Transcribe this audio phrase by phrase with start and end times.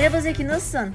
[0.00, 0.94] Merhaba Zeki nasılsın?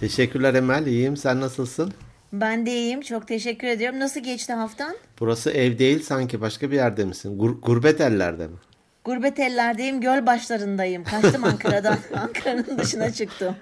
[0.00, 0.86] Teşekkürler Emel.
[0.86, 1.16] İyiyim.
[1.16, 1.92] Sen nasılsın?
[2.32, 3.00] Ben de iyiyim.
[3.00, 4.00] Çok teşekkür ediyorum.
[4.00, 4.96] Nasıl geçti haftan?
[5.20, 6.40] Burası ev değil sanki.
[6.40, 7.38] Başka bir yerde misin?
[7.38, 8.56] Gur- gurbet ellerde mi?
[9.04, 10.00] Gurbet ellerdeyim.
[10.00, 11.04] Göl başlarındayım.
[11.04, 11.98] Kaçtım Ankara'dan.
[12.14, 13.56] Ankara'nın dışına çıktım.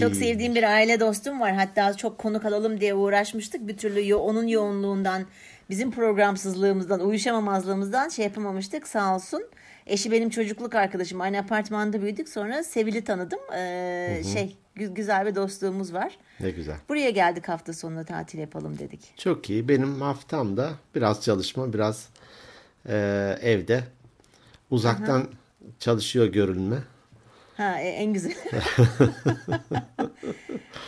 [0.00, 1.52] çok sevdiğim bir aile dostum var.
[1.52, 3.68] Hatta çok konuk alalım diye uğraşmıştık.
[3.68, 5.22] Bir türlü yo- onun yoğunluğundan,
[5.70, 8.88] bizim programsızlığımızdan, uyuşamamazlığımızdan şey yapamamıştık.
[8.88, 9.42] Sağ olsun.
[9.86, 11.20] Eşi benim çocukluk arkadaşım.
[11.20, 12.28] Aynı apartmanda büyüdük.
[12.28, 13.38] Sonra Sevil'i tanıdım.
[13.54, 16.18] Ee, şey gü- güzel bir dostluğumuz var.
[16.40, 16.76] Ne güzel.
[16.88, 19.00] Buraya geldik hafta sonunda tatil yapalım dedik.
[19.18, 19.68] Çok iyi.
[19.68, 22.08] Benim haftamda biraz çalışma, biraz
[22.88, 22.94] e,
[23.42, 23.84] evde.
[24.70, 25.28] Uzaktan
[25.78, 26.76] çalışıyor görünme.
[27.56, 28.34] Ha e- en güzeli.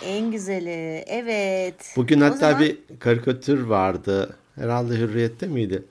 [0.05, 1.05] en güzeli.
[1.07, 1.93] Evet.
[1.97, 4.37] Bugün O hatta zaman- bir karikatür vardı.
[4.55, 5.83] Herhalde Hürriyet'te miydi?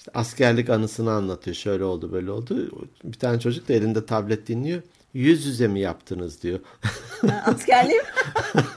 [0.00, 1.56] İşte askerlik anısını anlatıyor.
[1.56, 2.86] Şöyle oldu, böyle oldu.
[3.04, 4.82] Bir tane çocuk da elinde tablet dinliyor.
[5.14, 6.60] Yüz yüze mi yaptınız diyor.
[7.44, 8.02] Askerliğim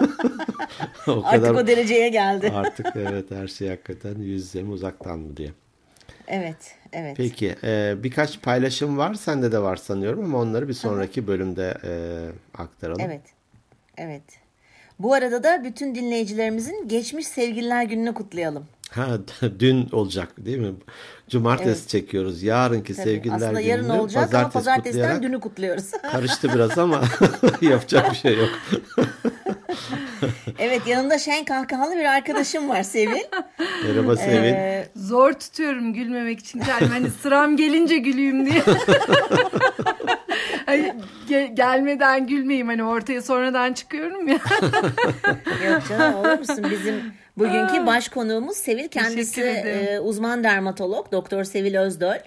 [1.07, 2.51] o artık o dereceye geldi.
[2.55, 5.51] Artık evet her şey hakikaten yüz yüze mi uzaktan mı diye.
[6.27, 7.17] Evet, evet.
[7.17, 9.13] Peki e, birkaç paylaşım var.
[9.13, 11.91] Sende de var sanıyorum ama onları bir sonraki bölümde e,
[12.61, 13.01] aktaralım.
[13.01, 13.21] Evet.
[13.97, 14.23] Evet.
[14.99, 18.65] Bu arada da bütün dinleyicilerimizin geçmiş sevgililer gününü kutlayalım.
[18.91, 19.07] Ha
[19.59, 20.73] dün olacak değil mi?
[21.29, 22.43] Cumartesi çekiyoruz.
[22.43, 23.05] Yarınki Tabii.
[23.05, 25.91] sevgililer Aslında gününü yarın olacak ama pazartesi pazartesiden kutlayarak dünü kutluyoruz.
[26.11, 27.01] karıştı biraz ama
[27.61, 28.49] yapacak bir şey yok.
[30.59, 33.23] evet yanımda şen kahkahalı bir arkadaşım var Sevil.
[33.87, 34.43] Merhaba Sevil.
[34.53, 36.91] Ee, Zor tutuyorum gülmemek için kendimi.
[36.91, 38.61] Hani sıram gelince güleyim diye.
[40.65, 40.93] hani
[41.29, 42.67] ge- gelmeden gülmeyeyim.
[42.67, 44.39] Hani ortaya sonradan çıkıyorum ya.
[45.71, 46.65] Yok canım olur musun?
[46.71, 46.95] Bizim
[47.37, 48.87] bugünkü baş konuğumuz Sevil.
[48.87, 49.87] Kendisi Teşekkür ederim.
[49.95, 51.11] e, uzman dermatolog.
[51.11, 52.17] Doktor Sevil Özdöl.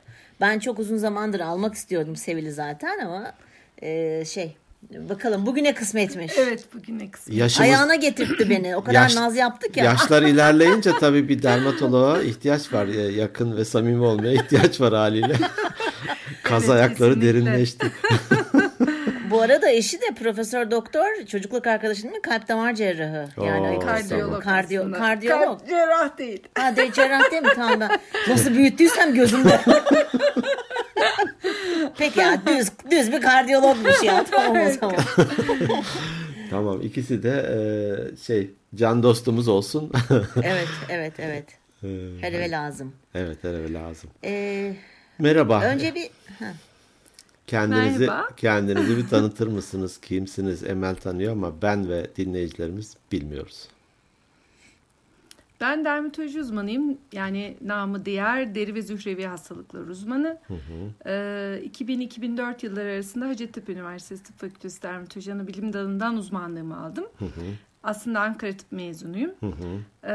[0.40, 3.32] Ben çok uzun zamandır almak istiyordum Sevil'i zaten ama
[3.82, 4.56] e, şey
[4.90, 6.32] bakalım bugüne kısmetmiş.
[6.38, 7.34] evet bugün ne kısmı.
[7.34, 8.76] Yaşımız, Ayağına getirtti beni.
[8.76, 9.84] O kadar Yaş- naz yaptık ya.
[9.84, 12.86] yaşlar ilerleyince tabii bir dermatoloğa ihtiyaç var.
[12.86, 15.34] Ya- Yakın ve samimi olmaya ihtiyaç var haliyle.
[16.42, 17.46] Kaz Evet, ayakları kesinlikle.
[17.46, 17.86] derinleşti.
[19.36, 23.28] Bu arada eşi de profesör doktor çocukluk arkadaşının kalp damar cerrahı.
[23.46, 25.58] Yani Oo, Kardiyolog Kardiyo, kardiyolog.
[25.58, 26.42] Kalp cerrah değil.
[26.54, 27.48] Ha de cerrah değil mi?
[27.54, 27.90] Tamam ben
[28.28, 29.60] nasıl büyüttüysem gözümde.
[31.98, 34.24] Peki ya düz düz bir kardiyologmuş ya.
[34.30, 34.96] Tamam o zaman.
[36.50, 37.30] Tamam ikisi de
[38.12, 39.92] e, şey can dostumuz olsun.
[40.42, 41.44] Evet evet evet.
[41.82, 41.88] E,
[42.20, 42.94] Hele ve lazım.
[43.14, 44.10] evet evet lazım.
[44.24, 44.72] Ee,
[45.18, 45.62] Merhaba.
[45.62, 46.52] önce bir ha,
[47.46, 48.28] Kendinizi Merhaba.
[48.36, 49.98] kendinizi bir tanıtır mısınız?
[50.00, 50.64] Kimsiniz?
[50.64, 53.68] Emel tanıyor ama ben ve dinleyicilerimiz bilmiyoruz.
[55.60, 56.98] Ben dermatoloji uzmanıyım.
[57.12, 60.38] Yani namı diğer deri ve zührevi hastalıklar uzmanı.
[61.06, 61.10] Ee,
[61.64, 67.04] 2000-2004 yılları arasında Hacettepe Üniversitesi Tıp Fakültesi Dermatoloji Anabilim Dalı'ndan uzmanlığımı aldım.
[67.82, 69.30] Aslında Ankara Tıp mezunuyum.
[70.06, 70.12] Ee,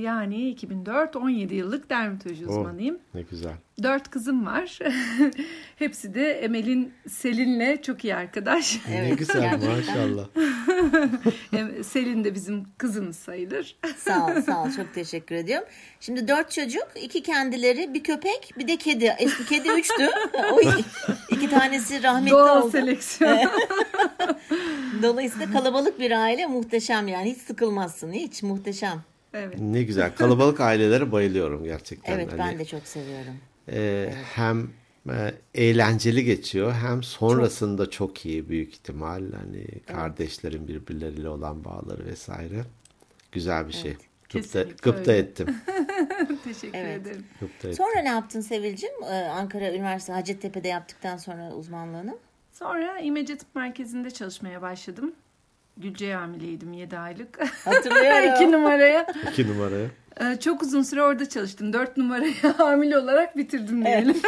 [0.00, 2.50] yani 2004-17 yıllık dermatoloji Oh.
[2.50, 2.98] uzmanıyım.
[3.14, 3.52] Ne güzel.
[3.82, 4.78] Dört kızım var.
[5.76, 8.80] Hepsi de Emel'in Selin'le çok iyi arkadaş.
[8.88, 10.26] ne güzel maşallah.
[11.84, 13.76] Selin de bizim kızımız sayılır.
[13.96, 15.68] sağ ol sağ ol çok teşekkür ediyorum.
[16.00, 19.14] Şimdi dört çocuk iki kendileri bir köpek bir de kedi.
[19.18, 20.08] Eski kedi üçtü.
[20.52, 20.84] o iki,
[21.30, 22.70] iki tanesi rahmetli Doğal oldu.
[22.70, 23.50] seleksiyon.
[25.02, 29.02] Dolayısıyla kalabalık bir aile muhteşem yani hiç sıkılmazsın hiç muhteşem.
[29.34, 29.60] Evet.
[29.60, 30.14] Ne güzel.
[30.14, 32.12] Kalabalık ailelere bayılıyorum gerçekten.
[32.14, 33.34] Evet Hani, ben de çok seviyorum.
[33.72, 34.70] e, hem
[35.10, 39.22] e, eğlenceli geçiyor hem sonrasında çok, iyi büyük ihtimal.
[39.32, 42.64] Hani kardeşlerin birbirleriyle olan bağları vesaire.
[43.32, 43.92] Güzel bir şey.
[43.92, 45.22] Gıpta, kesinlikle gıpta öyle.
[45.22, 45.46] ettim.
[46.44, 47.00] Teşekkür Evet.
[47.00, 47.24] ederim.
[47.40, 47.84] Gıpta ettim.
[47.86, 48.90] Sonra ne yaptın Sevil'cim?
[49.04, 52.18] Ee, Ankara Üniversitesi Hacettepe'de yaptıktan sonra uzmanlığını.
[52.52, 55.12] Sonra İmece Tıp Merkezi'nde çalışmaya başladım.
[55.76, 57.38] Gülce'ye hamileydim 7 aylık.
[57.66, 58.34] Hatırlıyorum.
[58.36, 59.06] 2 numaraya.
[59.32, 59.86] İki numaraya.
[60.20, 61.72] Ee, Çok uzun süre orada çalıştım.
[61.72, 64.16] 4 numaraya hamile olarak bitirdim diyelim.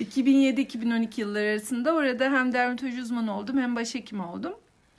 [0.00, 4.52] 2007-2012 yılları arasında orada hem dermatoloji uzmanı oldum hem başhekim oldum.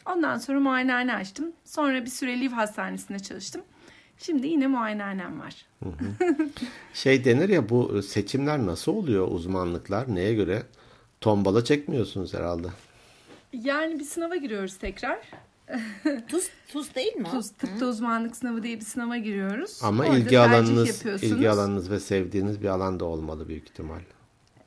[0.05, 1.51] Ondan sonra muayenehane açtım.
[1.65, 3.61] Sonra bir süre Liv Hastanesi'nde çalıştım.
[4.17, 5.65] Şimdi yine muayenehanem var.
[6.93, 10.63] Şey denir ya bu seçimler nasıl oluyor uzmanlıklar neye göre?
[11.21, 12.67] Tombala çekmiyorsunuz herhalde.
[13.53, 15.19] Yani bir sınava giriyoruz tekrar.
[16.27, 17.27] Tuz, tuz değil mi?
[17.27, 17.31] o?
[17.31, 19.79] TUS tıpta uzmanlık sınavı diye bir sınava giriyoruz.
[19.83, 23.99] Ama Orada ilgi alanınız ilgi alanınız ve sevdiğiniz bir alanda olmalı büyük ihtimal.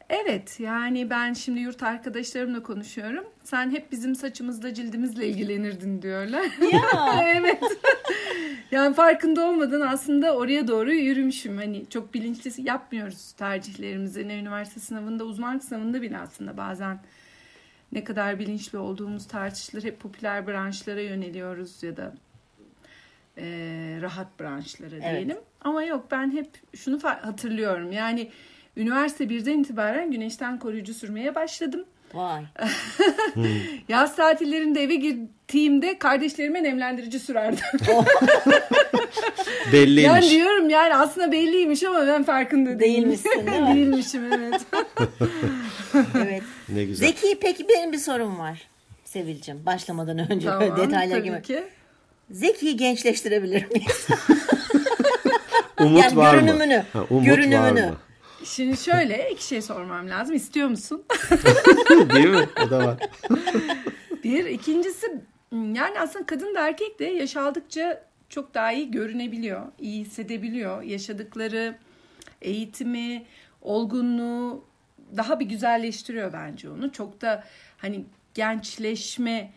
[0.09, 3.25] Evet yani ben şimdi yurt arkadaşlarımla konuşuyorum.
[3.45, 6.45] Sen hep bizim saçımızla cildimizle ilgilenirdin diyorlar.
[6.73, 7.23] Ya.
[7.37, 7.63] evet.
[8.71, 11.57] yani farkında olmadan aslında oraya doğru yürümüşüm.
[11.57, 14.29] Hani çok bilinçli yapmıyoruz tercihlerimizi.
[14.29, 17.01] Ne üniversite sınavında uzmanlık sınavında bile aslında bazen
[17.93, 19.85] ne kadar bilinçli olduğumuz tartışılır.
[19.85, 22.15] Hep popüler branşlara yöneliyoruz ya da
[23.39, 23.45] e,
[24.03, 25.03] rahat branşlara Evet.
[25.13, 25.39] diyelim.
[25.61, 27.93] Ama yok ben hep şunu hatırlıyorum.
[27.93, 28.31] Yani
[28.77, 31.85] üniversite birden itibaren güneşten koruyucu sürmeye başladım.
[32.15, 32.43] Vay.
[33.89, 37.65] Yaz tatillerinde eve gittiğimde kardeşlerime nemlendirici sürerdim.
[39.73, 40.05] Belliymiş.
[40.05, 42.81] yani diyorum yani aslında belliymiş ama ben farkında değilim.
[42.81, 43.75] Değilmişsin, değil mi?
[43.75, 44.61] Değilmişim evet.
[46.25, 46.43] Evet.
[46.69, 47.07] Ne güzel.
[47.09, 48.63] Zeki peki benim bir sorum var.
[49.05, 51.43] Sevilcim başlamadan önce tamam detaylara tabii girme.
[51.43, 51.65] ki.
[52.31, 54.07] Zeki'yi gençleştirebilir miyiz?
[55.81, 56.85] Umut Yani var görünümünü, mı?
[56.93, 57.59] Ha, umut görünümünü.
[57.61, 57.97] var mı?
[58.45, 60.37] Şimdi şöyle iki şey sormam lazım.
[60.37, 61.05] İstiyor musun?
[61.91, 62.49] Değil mi?
[62.67, 62.99] O da var.
[64.25, 64.45] Bir.
[64.45, 65.07] ikincisi
[65.53, 69.63] yani aslında kadın da erkek de yaş aldıkça çok daha iyi görünebiliyor.
[69.81, 70.83] iyi hissedebiliyor.
[70.83, 71.79] Yaşadıkları
[72.43, 73.25] eğitimi,
[73.63, 74.65] olgunluğu
[75.17, 76.93] daha bir güzelleştiriyor bence onu.
[76.93, 77.45] Çok da
[77.79, 78.05] hani
[78.35, 79.53] gençleşme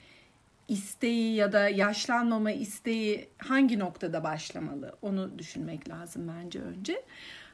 [0.68, 7.02] isteği ya da yaşlanmama isteği hangi noktada başlamalı onu düşünmek lazım bence önce.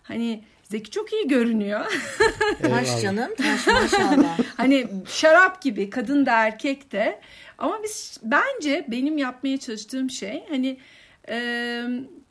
[0.04, 1.86] Hani Zeki çok iyi görünüyor.
[2.62, 4.40] Taş canım taş maşallah.
[4.58, 7.20] hani şarap gibi kadın da erkek de.
[7.58, 10.78] Ama biz bence benim yapmaya çalıştığım şey hani
[11.30, 11.84] e,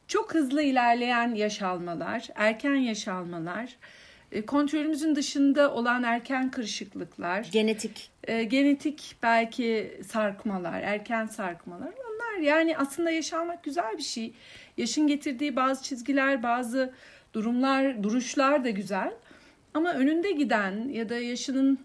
[0.09, 3.77] çok hızlı ilerleyen yaş almalar, erken yaş almalar,
[4.33, 8.11] e, kontrolümüzün dışında olan erken kırışıklıklar, Genetik.
[8.25, 14.33] e, genetik belki sarkmalar, erken sarkmalar onlar yani aslında yaşanmak güzel bir şey.
[14.77, 16.93] Yaşın getirdiği bazı çizgiler, bazı
[17.33, 19.13] durumlar, duruşlar da güzel.
[19.75, 21.79] Ama önünde giden ya da yaşının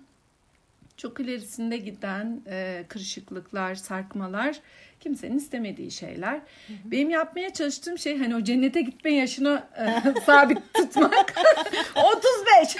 [0.97, 4.59] çok ilerisinde giden e, kırışıklıklar, sarkmalar
[4.99, 6.39] kimsenin istemediği şeyler.
[6.85, 11.33] Benim yapmaya çalıştığım şey hani o cennete gitme yaşını e, sabit tutmak.
[11.95, 12.75] 35.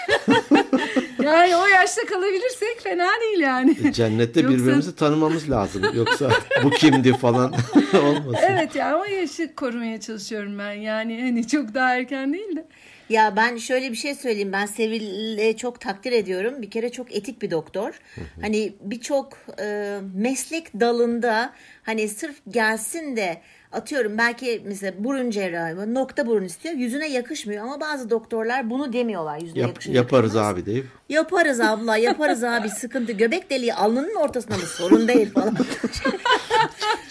[1.23, 3.93] yani o yaşta kalabilirsek fena değil yani.
[3.93, 5.83] Cennette Yoksa- birbirimizi tanımamız lazım.
[5.95, 6.31] Yoksa
[6.63, 7.53] bu kimdi falan
[7.93, 8.45] olmasın.
[8.49, 10.71] Evet ya o yaşı korumaya çalışıyorum ben.
[10.73, 12.65] Yani hani çok daha erken değil de.
[13.09, 14.51] Ya ben şöyle bir şey söyleyeyim.
[14.53, 16.61] Ben Sevil'i çok takdir ediyorum.
[16.61, 17.99] Bir kere çok etik bir doktor.
[18.41, 21.53] Hani birçok e, meslek dalında
[21.83, 23.41] hani sırf gelsin de
[23.71, 26.75] atıyorum belki mesela burun cerrahı nokta burun istiyor.
[26.75, 29.39] Yüzüne yakışmıyor ama bazı doktorlar bunu demiyorlar.
[29.39, 30.53] Yüzüne Yap- yaparız yakışmaz.
[30.53, 30.85] abi deyip.
[31.09, 33.11] Yaparız abla yaparız abi sıkıntı.
[33.11, 35.55] Göbek deliği alnının ortasında mı sorun değil falan.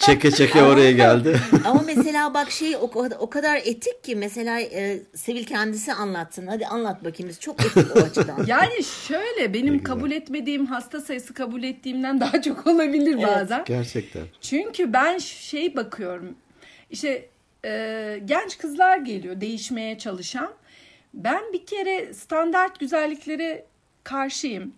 [0.05, 1.39] Çeke çeke oraya geldi.
[1.65, 6.47] Ama mesela bak şey o, kadar- o kadar etik ki mesela e, Sevil kendisi anlatsın.
[6.47, 8.45] Hadi anlat bakayım biz çok etik o açıdan.
[8.47, 13.63] Yani şöyle benim kabul etmediğim hasta sayısı kabul ettiğimden daha çok olabilir bazen.
[13.65, 14.23] Gerçekten.
[14.41, 16.35] Çünkü ben şey bakıyorum.
[16.91, 17.25] İşte
[17.65, 20.51] e, genç kızlar geliyor değişmeye çalışan.
[21.13, 23.65] Ben bir kere standart güzelliklere
[24.03, 24.73] karşıyım.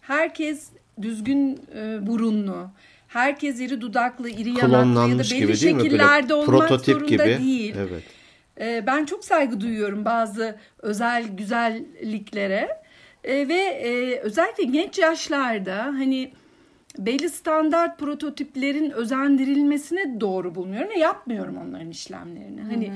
[0.00, 0.66] Herkes
[1.02, 2.70] düzgün e, burunlu.
[3.14, 5.80] Herkes iri dudaklı, iri yanaklı ya da belli gibi değil mi?
[5.80, 7.38] Böyle şekillerde olmak prototip zorunda gibi.
[7.38, 7.74] değil.
[7.78, 8.02] Evet.
[8.60, 12.68] Ee, ben çok saygı duyuyorum bazı özel güzelliklere
[13.24, 16.32] Ee, ve e, özellikle genç yaşlarda hani
[16.98, 22.60] belli standart prototiplerin özendirilmesine doğru bulmuyorum ve yapmıyorum onların işlemlerini.
[22.60, 22.92] Hani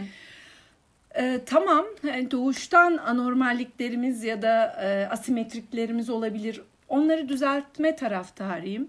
[1.14, 6.62] e, tamam hani doğuştan anormalliklerimiz ya da e, asimetriklerimiz olabilir.
[6.88, 8.88] Onları düzeltme taraftarıyım.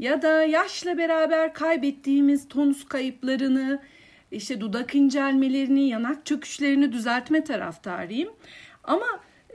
[0.00, 3.82] Ya da yaşla beraber kaybettiğimiz tonus kayıplarını,
[4.32, 8.28] işte dudak incelmelerini, yanak çöküşlerini düzeltme taraftarıyım.
[8.84, 9.06] Ama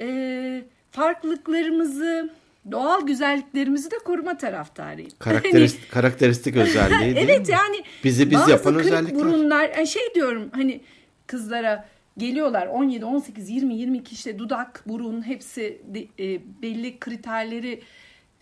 [0.02, 2.30] e, farklılıklarımızı,
[2.72, 5.12] doğal güzelliklerimizi de koruma taraftarıyım.
[5.20, 7.54] Karakterist, karakteristik özelliği değil Evet mi?
[7.54, 9.20] yani Bizi biz bazı yapan kırık özellikler.
[9.20, 10.82] burunlar yani şey diyorum hani
[11.28, 11.86] kızlara
[12.18, 17.82] geliyorlar 17 18 20 22 işte dudak burun hepsi de- e, belli kriterleri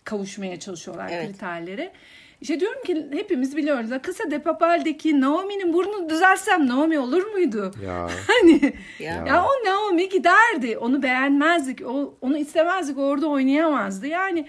[0.04, 1.26] kavuşmaya çalışıyorlar Evet.
[1.28, 1.92] kriterlere.
[2.40, 3.90] İşte diyorum ki hepimiz biliyoruz.
[4.06, 7.72] Casa de Papel'deki Naomi'nin burnunu düzelsem Naomi olur muydu?
[7.86, 9.24] Ya Hani Ya.
[9.26, 9.44] ya.
[9.44, 10.78] o Naomi giderdi.
[10.78, 11.86] Onu beğenmezdik.
[11.86, 12.98] O, onu istemezdik.
[12.98, 14.06] Orada oynayamazdı.
[14.06, 14.46] Yani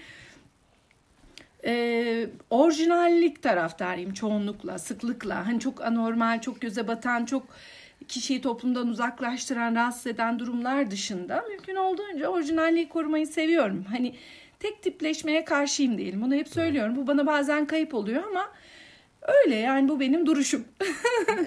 [1.66, 5.48] e, orijinallik taraftarıyım çoğunlukla, sıklıkla.
[5.48, 7.44] Hani çok anormal, çok göze batan, çok
[8.08, 13.86] kişiyi toplumdan uzaklaştıran, rahatsız eden durumlar dışında mümkün olduğunca orijinalliği korumayı seviyorum.
[13.90, 14.16] Hani
[14.66, 16.22] tek tipleşmeye karşıyım değilim.
[16.22, 16.96] Bunu hep söylüyorum.
[16.96, 18.52] Bu bana bazen kayıp oluyor ama
[19.22, 20.66] öyle yani bu benim duruşum.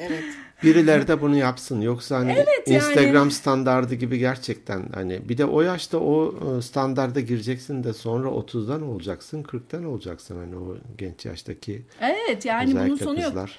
[0.01, 0.25] Evet.
[0.63, 1.81] birileri de bunu yapsın.
[1.81, 2.77] Yoksa hani Evet, yani.
[2.77, 8.29] Instagram standardı gibi gerçekten hani bir de o yaşta o e, standarda gireceksin de sonra
[8.29, 13.25] 30'dan olacaksın, 40'tan olacaksın hani o genç yaştaki evet yani bunun sonu yok.
[13.25, 13.59] kızlar.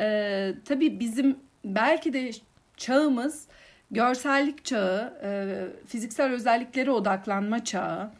[0.00, 2.30] Ee, tabii bizim belki de
[2.76, 3.46] çağımız
[3.90, 8.10] görsellik çağı, e, fiziksel özelliklere odaklanma çağı.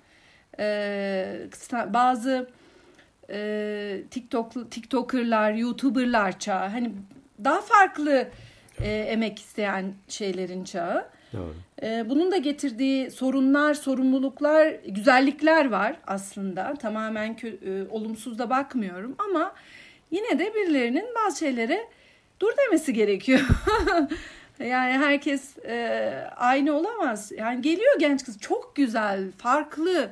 [1.53, 2.51] Sta- bazı
[3.31, 6.69] e, TikTok TikToker'lar, YouTuber'lar çağı.
[6.69, 6.93] Hani
[7.45, 8.29] daha farklı
[8.83, 11.07] e, emek isteyen şeylerin çağı.
[11.33, 11.55] Doğru.
[11.83, 16.75] E, bunun da getirdiği sorunlar, sorumluluklar, güzellikler var aslında.
[16.75, 19.55] Tamamen kö- e, olumsuz da bakmıyorum ama
[20.11, 21.81] yine de birilerinin bazı şeylere
[22.41, 23.41] dur demesi gerekiyor.
[24.61, 27.33] yani herkes e, aynı olamaz.
[27.39, 30.11] Yani geliyor genç kız çok güzel, farklı.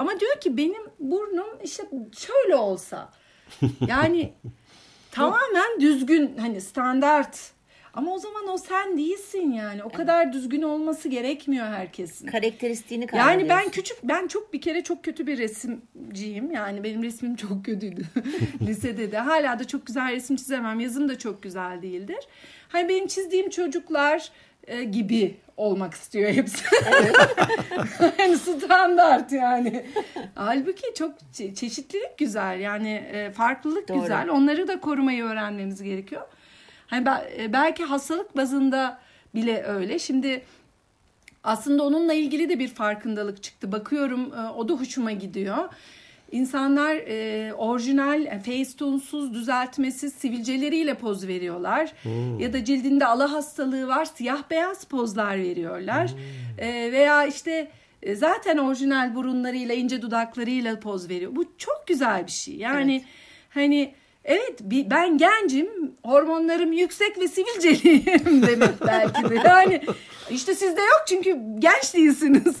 [0.00, 1.82] Ama diyor ki benim burnum işte
[2.18, 3.12] şöyle olsa.
[3.86, 4.32] Yani
[5.10, 7.52] tamamen düzgün hani standart.
[7.94, 9.84] Ama o zaman o sen değilsin yani.
[9.84, 12.26] O kadar düzgün olması gerekmiyor herkesin.
[12.26, 16.50] Karakteristiğini Yani ben küçük ben çok bir kere çok kötü bir resimciyim.
[16.50, 18.02] Yani benim resmim çok kötüydü
[18.66, 19.18] lisede de.
[19.18, 20.80] Hala da çok güzel resim çizemem.
[20.80, 22.28] Yazım da çok güzel değildir.
[22.68, 24.30] Hani benim çizdiğim çocuklar
[24.66, 26.64] e, gibi olmak istiyor hepsi.
[28.18, 29.86] yani standart yani.
[30.34, 32.60] Halbuki çok çe- çeşitlilik güzel.
[32.60, 34.00] Yani e, farklılık Doğru.
[34.00, 34.28] güzel.
[34.28, 36.22] Onları da korumayı öğrenmemiz gerekiyor.
[36.86, 38.98] Hani be- e, belki hastalık bazında
[39.34, 39.98] bile öyle.
[39.98, 40.42] Şimdi
[41.44, 43.72] aslında onunla ilgili de bir farkındalık çıktı.
[43.72, 45.68] Bakıyorum e, o da hoşuma gidiyor.
[46.30, 51.92] İnsanlar e, orijinal, e, Facetune'suz, düzeltmesiz sivilceleriyle poz veriyorlar.
[52.38, 56.10] Ya da cildinde ala hastalığı var, siyah beyaz pozlar veriyorlar.
[56.58, 57.70] E, veya işte
[58.02, 61.36] e, zaten orijinal burunlarıyla, ince dudaklarıyla poz veriyor.
[61.36, 62.56] Bu çok güzel bir şey.
[62.56, 63.04] Yani
[63.50, 65.68] hani evet ben gencim,
[66.04, 69.34] hormonlarım yüksek ve sivilceliyim demek belki de.
[69.34, 69.82] Yani
[70.30, 72.56] işte sizde yok çünkü genç değilsiniz.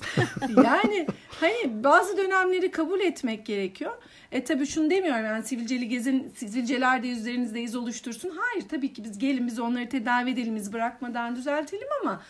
[0.64, 1.06] Yani
[1.40, 3.92] hani bazı dönemleri kabul etmek gerekiyor.
[4.32, 8.32] E tabii şunu demiyorum yani sivilceli gezin, sivilceler de üzerinizde iz oluştursun.
[8.36, 12.22] Hayır tabii ki biz gelin biz onları tedavi edelim, iz bırakmadan düzeltelim ama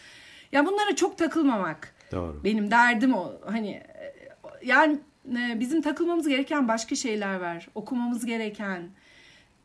[0.53, 1.95] ya bunlara çok takılmamak.
[2.13, 2.45] Doğru.
[2.45, 3.33] Benim derdim o.
[3.47, 4.15] Hani e,
[4.63, 7.69] yani e, bizim takılmamız gereken başka şeyler var.
[7.75, 8.91] Okumamız gereken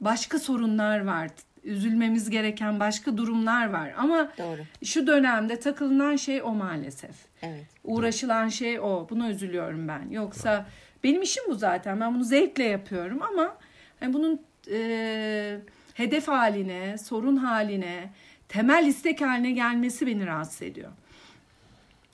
[0.06, 1.30] başka sorunlar var.
[1.64, 3.94] Üzülmemiz gereken başka durumlar var.
[3.98, 4.62] Ama Doğru.
[4.84, 7.16] şu dönemde takılınan şey o maalesef.
[7.42, 7.66] Evet.
[7.84, 9.08] Uğraşılan şey o.
[9.10, 10.10] Buna üzülüyorum ben.
[10.10, 10.66] Yoksa
[11.04, 12.00] benim işim bu zaten.
[12.00, 13.58] Ben bunu zevkle yapıyorum ama
[14.00, 15.58] hani bunun e,
[15.94, 18.10] hedef haline, sorun haline,
[18.50, 20.92] temel istek haline gelmesi beni rahatsız ediyor.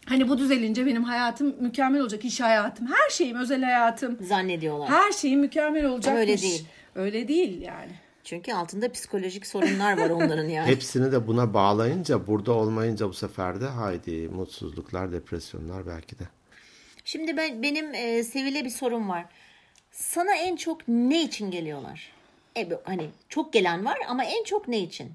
[0.05, 2.25] Hani bu düzelince benim hayatım mükemmel olacak.
[2.25, 4.89] iş hayatım, her şeyim, özel hayatım, Zannediyorlar.
[4.89, 6.19] her şeyim mükemmel olacakmış.
[6.21, 6.65] Öyle değil.
[6.95, 7.91] Öyle değil yani.
[8.23, 10.67] Çünkü altında psikolojik sorunlar var onların yani.
[10.71, 16.23] Hepsini de buna bağlayınca burada olmayınca bu sefer de haydi mutsuzluklar, depresyonlar belki de.
[17.05, 19.25] Şimdi ben benim e, Sevil'e bir sorum var.
[19.91, 22.11] Sana en çok ne için geliyorlar?
[22.57, 25.11] E, bu- hani çok gelen var ama en çok ne için?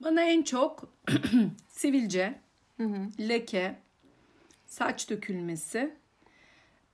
[0.00, 0.88] Bana en çok
[1.68, 2.34] sivilce,
[3.20, 3.74] leke,
[4.66, 5.94] saç dökülmesi,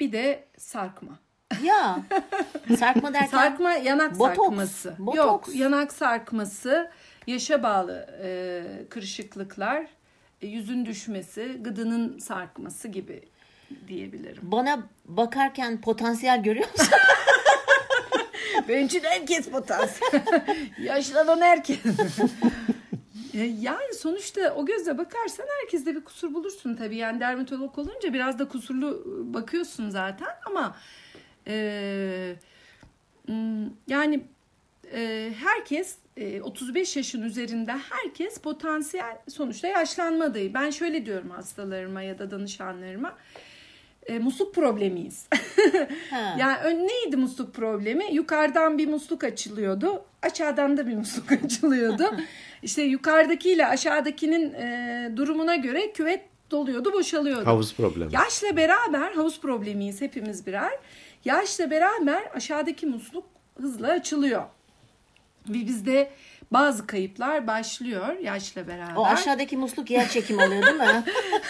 [0.01, 1.19] bir de sarkma.
[1.63, 1.99] Ya
[2.79, 4.95] sarkma derken Sarkma yanak Botoks, sarkması.
[4.99, 5.17] botoks.
[5.17, 6.91] Yok yanak sarkması,
[7.27, 9.87] yaşa bağlı e, kırışıklıklar,
[10.43, 13.29] e, yüzün düşmesi, gıdının sarkması gibi
[13.89, 14.39] diyebilirim.
[14.43, 16.95] bana bakarken potansiyel görüyor musun?
[18.69, 20.23] Benim için herkes potansiyel.
[20.83, 21.79] Yaşlanan herkes.
[23.35, 26.97] E, Yani sonuçta o gözle bakarsan herkeste bir kusur bulursun tabii.
[26.97, 29.03] Yani dermatolog olunca biraz da kusurlu
[29.35, 30.77] bakıyorsun zaten ama
[31.49, 32.35] e,
[33.29, 34.21] m, yani
[34.95, 40.55] e, herkes e, 35 yaşın üzerinde herkes potansiyel sonuçta yaşlanma adayı.
[40.55, 43.17] Ben şöyle diyorum hastalarıma ya da danışanlarıma
[44.07, 45.27] e, musluk problemiyiz.
[46.39, 48.05] Yani ön- neydi musluk problemi?
[48.15, 50.03] Yukarıdan bir musluk açılıyordu.
[50.23, 52.05] Aşağıdan da bir musluk açılıyordu.
[52.63, 57.47] işte yukarıdakiyle aşağıdakinin e, durumuna göre küvet doluyordu, boşalıyordu.
[57.47, 58.15] Havuz problemi.
[58.15, 60.73] Yaşla beraber havuz problemiyiz hepimiz birer.
[61.25, 63.25] Yaşla beraber aşağıdaki musluk
[63.61, 64.43] hızla açılıyor.
[65.49, 66.11] Ve bizde
[66.51, 68.97] bazı kayıplar başlıyor yaşla beraber.
[68.97, 71.05] O aşağıdaki musluk yer çekimi oluyor değil mi?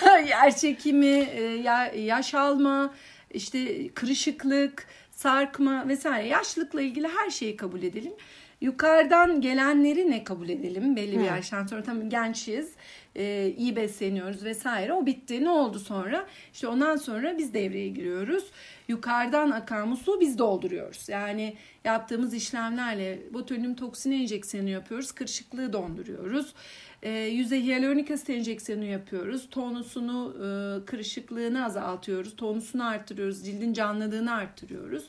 [0.29, 2.95] yer çekimi, e, ya- yaş alma,
[3.31, 6.29] işte kırışıklık, sarkma vesaire.
[6.29, 8.13] Yaşlılıkla ilgili her şeyi kabul edelim.
[8.61, 12.71] Yukarıdan gelenleri ne kabul edelim belli bir yaştan sonra tamam gençiz,
[13.19, 14.93] e, iyi besleniyoruz vesaire.
[14.93, 15.45] O bitti.
[15.45, 16.27] Ne oldu sonra?
[16.53, 18.45] İşte ondan sonra biz devreye giriyoruz.
[18.89, 21.09] Yukarıdan akan musluğu biz dolduruyoruz.
[21.09, 25.13] Yani yaptığımız işlemlerle botulinum toksini enjeksiyonu yapıyoruz.
[25.13, 26.55] Kırışıklığı donduruyoruz.
[27.03, 29.51] E, yüze hyaluronik asit enjeksiyonu yapıyoruz.
[29.51, 32.37] Tonusunu, e, kırışıklığını azaltıyoruz.
[32.37, 33.45] Tonusunu arttırıyoruz.
[33.45, 35.05] Cildin canlılığını arttırıyoruz.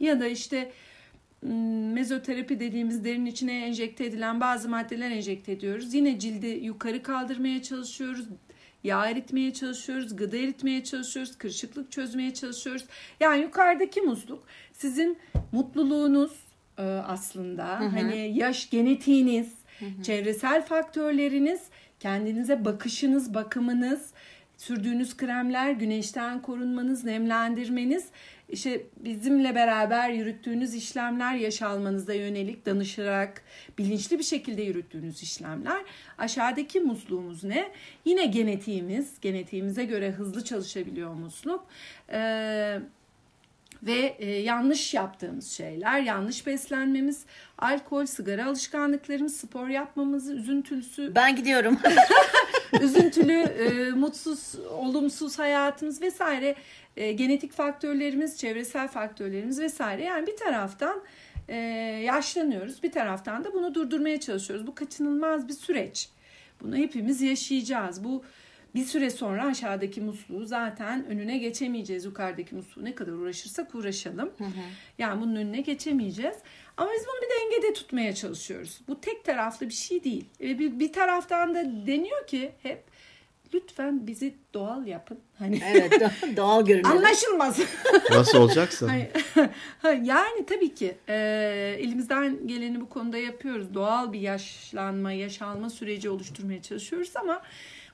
[0.00, 0.72] Ya da işte
[1.42, 5.94] mezoterapi dediğimiz derin içine enjekte edilen bazı maddeler enjekte ediyoruz.
[5.94, 8.26] Yine cildi yukarı kaldırmaya çalışıyoruz.
[8.84, 12.84] Yağ eritmeye çalışıyoruz, gıda eritmeye çalışıyoruz, kırışıklık çözmeye çalışıyoruz.
[13.20, 15.18] Yani yukarıdaki musluk sizin
[15.52, 16.32] mutluluğunuz
[16.78, 17.80] e, aslında.
[17.92, 19.52] Hani yaş genetiğiniz,
[20.02, 21.60] çevresel faktörleriniz,
[22.00, 24.10] kendinize bakışınız, bakımınız,
[24.62, 28.06] sürdüğünüz kremler, güneşten korunmanız, nemlendirmeniz,
[28.48, 33.42] işte bizimle beraber yürüttüğünüz işlemler, yaş almanıza yönelik danışarak
[33.78, 35.82] bilinçli bir şekilde yürüttüğünüz işlemler.
[36.18, 37.72] Aşağıdaki musluğumuz ne?
[38.04, 41.66] Yine genetiğimiz, genetiğimize göre hızlı çalışabiliyor musluk.
[42.12, 42.80] Ee,
[43.82, 47.22] ve e, yanlış yaptığımız şeyler, yanlış beslenmemiz,
[47.58, 51.78] alkol, sigara alışkanlıklarımız, spor yapmamız, üzüntülüsü, Ben gidiyorum.
[52.80, 56.54] üzüntülü, e, mutsuz, olumsuz hayatımız vesaire,
[56.96, 60.04] e, genetik faktörlerimiz, çevresel faktörlerimiz vesaire.
[60.04, 61.02] Yani bir taraftan
[61.48, 61.56] e,
[62.04, 64.66] yaşlanıyoruz, bir taraftan da bunu durdurmaya çalışıyoruz.
[64.66, 66.08] Bu kaçınılmaz bir süreç.
[66.60, 68.04] Bunu hepimiz yaşayacağız.
[68.04, 68.24] Bu
[68.74, 72.04] bir süre sonra aşağıdaki musluğu zaten önüne geçemeyeceğiz.
[72.04, 74.30] Yukarıdaki musluğu ne kadar uğraşırsak uğraşalım.
[74.98, 76.36] Yani bunun önüne geçemeyeceğiz.
[76.76, 78.80] Ama biz bunu bir dengede tutmaya çalışıyoruz.
[78.88, 80.24] Bu tek taraflı bir şey değil.
[80.40, 82.84] Ve bir, bir taraftan da deniyor ki hep
[83.54, 85.18] lütfen bizi doğal yapın.
[85.38, 86.96] Hani evet do- doğal görünüyor.
[86.96, 87.58] anlaşılmaz.
[88.10, 88.86] Nasıl olacaksa.
[89.82, 90.02] Hayır.
[90.02, 91.14] yani tabii ki e,
[91.78, 93.74] elimizden geleni bu konuda yapıyoruz.
[93.74, 97.42] Doğal bir yaşlanma, yaşalma süreci oluşturmaya çalışıyoruz ama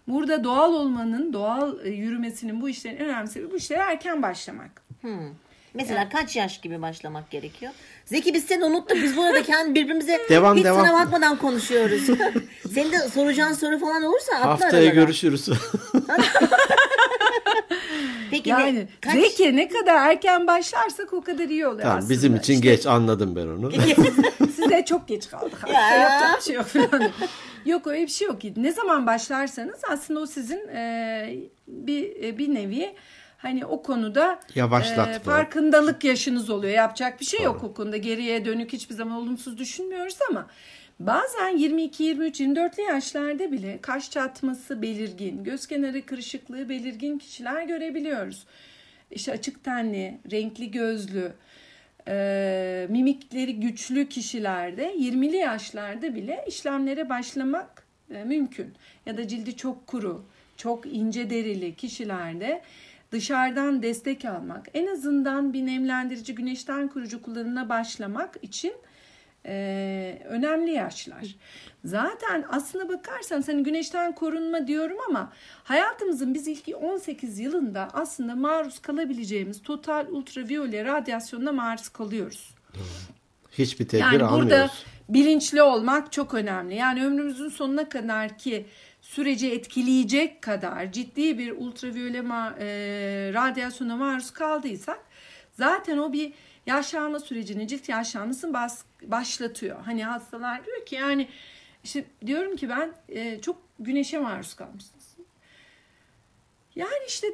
[0.09, 4.83] burada doğal olmanın, doğal e, yürümesinin bu işlerin en önemli sebebi bu işlere erken başlamak.
[5.01, 5.29] Hmm.
[5.75, 7.73] Mesela kaç yaş gibi başlamak gerekiyor?
[8.05, 8.97] Zeki biz seni unuttuk.
[9.03, 10.87] Biz burada kendi birbirimize Devam, hiç devam.
[10.87, 12.07] sana bakmadan konuşuyoruz.
[12.75, 14.95] Senin de soracağın soru falan olursa atla Haftaya aralara.
[14.95, 15.49] görüşürüz.
[18.31, 19.15] Peki Yani ne, kaç...
[19.15, 22.13] Zeki ne kadar erken başlarsak o kadar iyi oluyor tamam aslında.
[22.15, 23.73] bizim için İşte geç anladım ben onu.
[24.57, 25.59] Size çok geç kaldık.
[25.75, 25.81] Ya.
[25.91, 27.11] Yapacak bir şey yok falan.
[27.65, 28.39] yok öyle bir şey yok.
[28.57, 31.37] Ne zaman başlarsanız aslında o sizin e,
[31.69, 32.95] bir e, bir nevi
[33.39, 35.15] hani o konuda Yavaşlatma.
[35.15, 36.73] e, farkındalık yaşınız oluyor.
[36.73, 37.97] Yapacak bir şey yok o konuda.
[37.97, 40.47] Geriye dönük hiçbir zaman olumsuz düşünmüyoruz ama
[41.01, 48.47] bazen 22, 23, 24'lü yaşlarda bile kaş çatması belirgin, göz kenarı kırışıklığı belirgin kişiler görebiliyoruz.
[49.11, 51.33] İşte açık tenli, renkli gözlü,
[52.09, 58.75] e, mimikleri güçlü kişilerde 20'li yaşlarda bile işlemlere başlamak e, mümkün.
[59.07, 60.25] Ya da cildi çok kuru,
[60.57, 62.63] çok ince derili kişilerde
[63.13, 68.73] dışarıdan destek almak, en azından bir nemlendirici güneşten kurucu kullanımına başlamak için
[69.47, 71.37] e, önemli yaşlar.
[71.85, 75.33] Zaten aslına bakarsan hani güneşten korunma diyorum ama
[75.65, 82.55] hayatımızın biz ilk 18 yılında aslında maruz kalabileceğimiz total ultraviyole radyasyonuna maruz kalıyoruz.
[83.53, 84.85] Hiçbir tedbir Yani burada almıyoruz.
[85.09, 86.75] Bilinçli olmak çok önemli.
[86.75, 88.67] Yani ömrümüzün sonuna kadar ki
[89.01, 92.67] süreci etkileyecek kadar ciddi bir ultraviyole ma- e,
[93.35, 95.01] radyasyona maruz kaldıysak
[95.53, 96.33] zaten o bir
[96.67, 99.81] yaşlanma sürecini, cilt yaşlanmasını bas- başlatıyor.
[99.85, 101.29] Hani hastalar diyor ki yani
[101.85, 105.17] işte diyorum ki ben e, çok güneşe maruz kalmışsınız.
[106.77, 107.27] Yani işte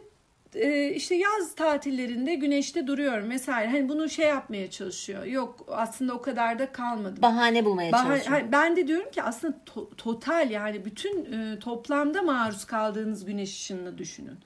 [0.94, 3.70] işte yaz tatillerinde güneşte duruyorum vesaire.
[3.70, 5.24] Hani bunu şey yapmaya çalışıyor.
[5.24, 7.22] Yok aslında o kadar da kalmadım.
[7.22, 8.40] Bahane bulmaya Bah- çalışıyor.
[8.52, 13.98] ben de diyorum ki aslında to- total yani bütün e, toplamda maruz kaldığınız güneş ışınını
[13.98, 14.38] düşünün.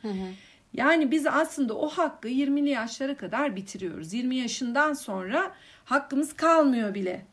[0.73, 4.13] Yani biz aslında o hakkı 20'li yaşlara kadar bitiriyoruz.
[4.13, 5.53] 20 yaşından sonra
[5.85, 7.27] hakkımız kalmıyor bile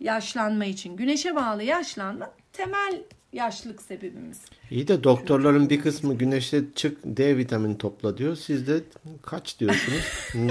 [0.00, 0.96] yaşlanma için.
[0.96, 4.38] Güneşe bağlı yaşlanma temel yaşlılık sebebimiz.
[4.70, 8.36] İyi de doktorların bir kısmı güneşte çık D vitamini topla diyor.
[8.36, 8.80] Siz de
[9.22, 10.04] kaç diyorsunuz?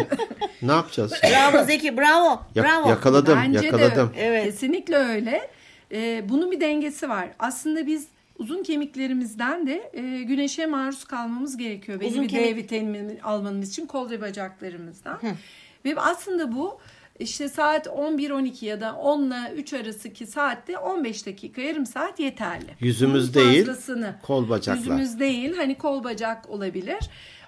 [0.62, 1.14] Ne yapacağız?
[1.22, 1.34] şimdi?
[1.34, 2.42] Bravo Zeki bravo.
[2.56, 2.90] Ya- bravo.
[2.90, 4.14] yakaladım, Bence yakaladım.
[4.16, 4.44] de Evet.
[4.46, 5.50] kesinlikle öyle.
[5.92, 7.30] Ee, bunun bir dengesi var.
[7.40, 8.08] Aslında biz
[8.40, 12.00] uzun kemiklerimizden de e, güneşe maruz kalmamız gerekiyor.
[12.00, 15.20] Belli Uzun bir kemik- D vitamini almamız için kol ve bacaklarımızdan.
[15.86, 16.80] Ve aslında bu
[17.20, 22.76] işte saat 11-12 ya da 10 ile 3 arasındaki saatte 15 dakika yarım saat yeterli.
[22.80, 23.68] Yüzümüz Bunun değil,
[24.22, 24.82] kol bacaklar.
[24.82, 27.00] Yüzümüz değil hani kol bacak olabilir.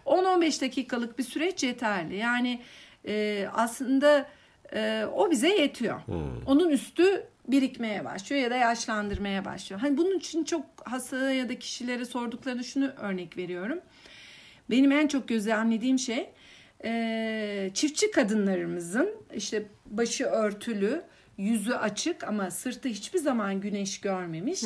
[0.06, 2.16] 10-15 dakikalık bir süreç yeterli.
[2.16, 2.62] Yani
[3.08, 4.30] e, aslında
[4.74, 6.02] e, o bize yetiyor.
[6.46, 9.82] Onun üstü birikmeye başlıyor ya da yaşlandırmaya başlıyor.
[9.82, 13.80] Hani bunun için çok hasta ya da kişilere sorduklarını şunu örnek veriyorum.
[14.70, 16.30] Benim en çok gözlemlediğim şey
[16.84, 21.02] e, çiftçi kadınlarımızın işte başı örtülü,
[21.38, 24.64] yüzü açık ama sırtı hiçbir zaman güneş görmemiş.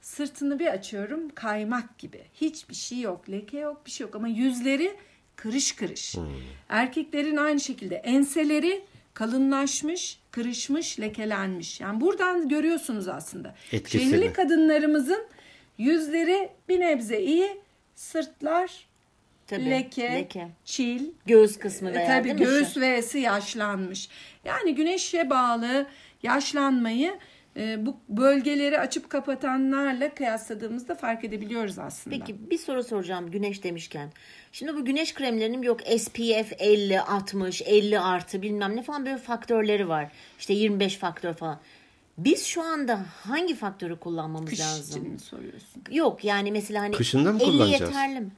[0.00, 2.22] Sırtını bir açıyorum kaymak gibi.
[2.34, 4.96] Hiçbir şey yok, leke yok, bir şey yok ama yüzleri
[5.36, 6.16] kırış kırış.
[6.68, 11.80] Erkeklerin aynı şekilde enseleri kalınlaşmış, kırışmış, lekelenmiş.
[11.80, 13.54] Yani buradan görüyorsunuz aslında.
[13.72, 14.02] Etkisini.
[14.02, 15.26] Şehirli kadınlarımızın
[15.78, 17.60] yüzleri bir nebze iyi,
[17.94, 18.86] sırtlar,
[19.46, 20.48] Tabii, leke, leke.
[20.64, 22.76] çil, Göğüs kısmı e, veya tabii göğüs?
[22.76, 24.08] V'si yaşlanmış.
[24.44, 25.86] Yani güneşe bağlı
[26.22, 27.18] yaşlanmayı
[27.56, 32.16] e, bu bölgeleri açıp kapatanlarla kıyasladığımızda fark edebiliyoruz aslında.
[32.16, 34.12] Peki bir soru soracağım güneş demişken.
[34.52, 39.88] Şimdi bu güneş kremlerinin yok SPF 50, 60, 50 artı bilmem ne falan böyle faktörleri
[39.88, 40.08] var.
[40.38, 41.60] İşte 25 faktör falan.
[42.18, 45.00] Biz şu anda hangi faktörü kullanmamız Kış lazım?
[45.02, 45.82] için mi soruyorsun?
[45.92, 47.80] Yok yani mesela hani Kışında mı 50 kullanacağız?
[47.80, 48.30] yeterli mi?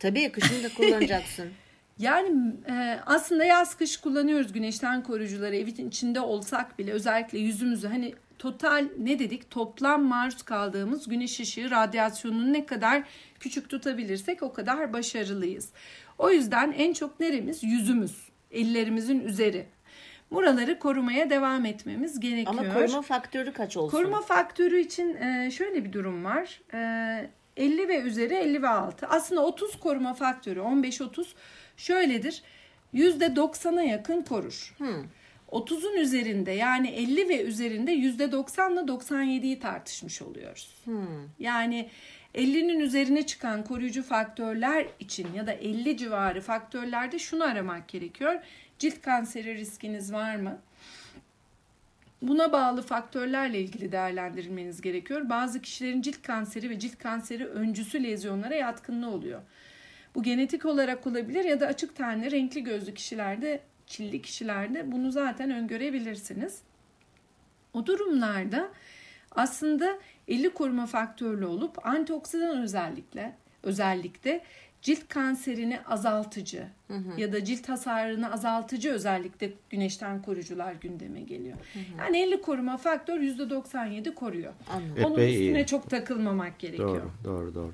[0.00, 1.50] Tabii kışın da kullanacaksın.
[1.98, 8.14] Yani e, aslında yaz kış kullanıyoruz güneşten koruyucuları evin içinde olsak bile özellikle yüzümüzü hani
[8.38, 13.02] total ne dedik toplam maruz kaldığımız güneş ışığı radyasyonunu ne kadar
[13.40, 15.68] küçük tutabilirsek o kadar başarılıyız.
[16.18, 19.66] O yüzden en çok neremiz yüzümüz ellerimizin üzeri.
[20.30, 22.64] Buraları korumaya devam etmemiz gerekiyor.
[22.64, 23.98] Ama koruma faktörü kaç olsun?
[23.98, 26.60] Koruma faktörü için e, şöyle bir durum var.
[27.60, 29.06] E, 50 ve üzeri 50 ve altı.
[29.06, 31.26] Aslında 30 koruma faktörü 15-30
[31.76, 32.42] şöyledir.
[32.94, 34.74] %90'a yakın korur.
[35.48, 40.74] 30'un üzerinde yani 50 ve üzerinde %90 ile 97'yi tartışmış oluyoruz.
[41.38, 41.90] Yani
[42.34, 48.40] 50'nin üzerine çıkan koruyucu faktörler için ya da 50 civarı faktörlerde şunu aramak gerekiyor.
[48.78, 50.58] Cilt kanseri riskiniz var mı?
[52.22, 55.28] Buna bağlı faktörlerle ilgili değerlendirilmeniz gerekiyor.
[55.28, 59.40] Bazı kişilerin cilt kanseri ve cilt kanseri öncüsü lezyonlara yatkınlığı oluyor.
[60.14, 65.50] Bu genetik olarak olabilir ya da açık tenli renkli gözlü kişilerde, çilli kişilerde bunu zaten
[65.50, 66.62] öngörebilirsiniz.
[67.74, 68.68] O durumlarda
[69.30, 74.44] aslında 50 koruma faktörlü olup antioksidan özellikle özellikle
[74.82, 76.66] cilt kanserini azaltıcı
[77.16, 81.56] ya da cilt hasarını azaltıcı özellikle güneşten koruyucular gündeme geliyor.
[81.98, 84.52] Yani 50 koruma faktör %97 koruyor.
[84.70, 85.04] Anladım.
[85.04, 85.40] Onun Epey iyi.
[85.40, 87.02] üstüne çok takılmamak gerekiyor.
[87.24, 87.72] Doğru, doğru, doğru.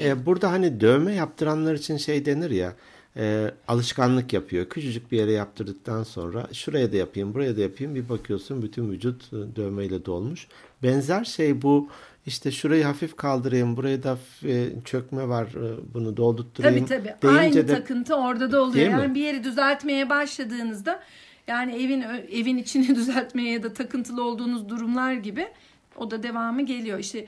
[0.00, 2.72] Ee, burada hani dövme yaptıranlar için şey denir ya,
[3.16, 4.68] e, alışkanlık yapıyor.
[4.68, 7.94] Küçücük bir yere yaptırdıktan sonra şuraya da yapayım, buraya da yapayım.
[7.94, 10.48] Bir bakıyorsun bütün vücut e, dövmeyle dolmuş.
[10.82, 11.90] Benzer şey bu.
[12.26, 16.86] İşte şurayı hafif kaldırayım, buraya da e, çökme var, e, bunu doldurtturayım.
[16.86, 17.36] Tabii tabii.
[17.36, 18.74] Aynı de takıntı orada da oluyor.
[18.74, 18.92] Değil mi?
[18.92, 21.02] Yani bir yeri düzeltmeye başladığınızda
[21.46, 25.48] yani evin evin içini düzeltmeye ya da takıntılı olduğunuz durumlar gibi
[25.96, 26.98] o da devamı geliyor.
[26.98, 27.26] İşte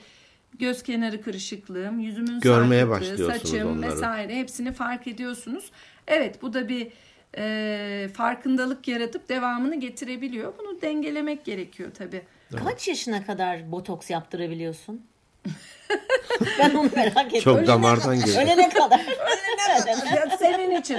[0.58, 3.92] göz kenarı kırışıklığım, yüzümün Görmeye başlıyorsunuz saçım onları.
[3.92, 5.70] vesaire hepsini fark ediyorsunuz.
[6.06, 6.88] Evet bu da bir
[7.36, 10.52] e, farkındalık yaratıp devamını getirebiliyor.
[10.58, 12.22] Bunu dengelemek gerekiyor tabii.
[12.56, 15.06] Kaç yaşına kadar botoks yaptırabiliyorsun?
[16.58, 17.40] ben onu merak ettim.
[17.40, 18.42] Çok Ölene damardan geliyor.
[18.42, 19.00] Ölene kadar.
[19.06, 20.16] Ölene kadar.
[20.16, 20.98] Ya senin için.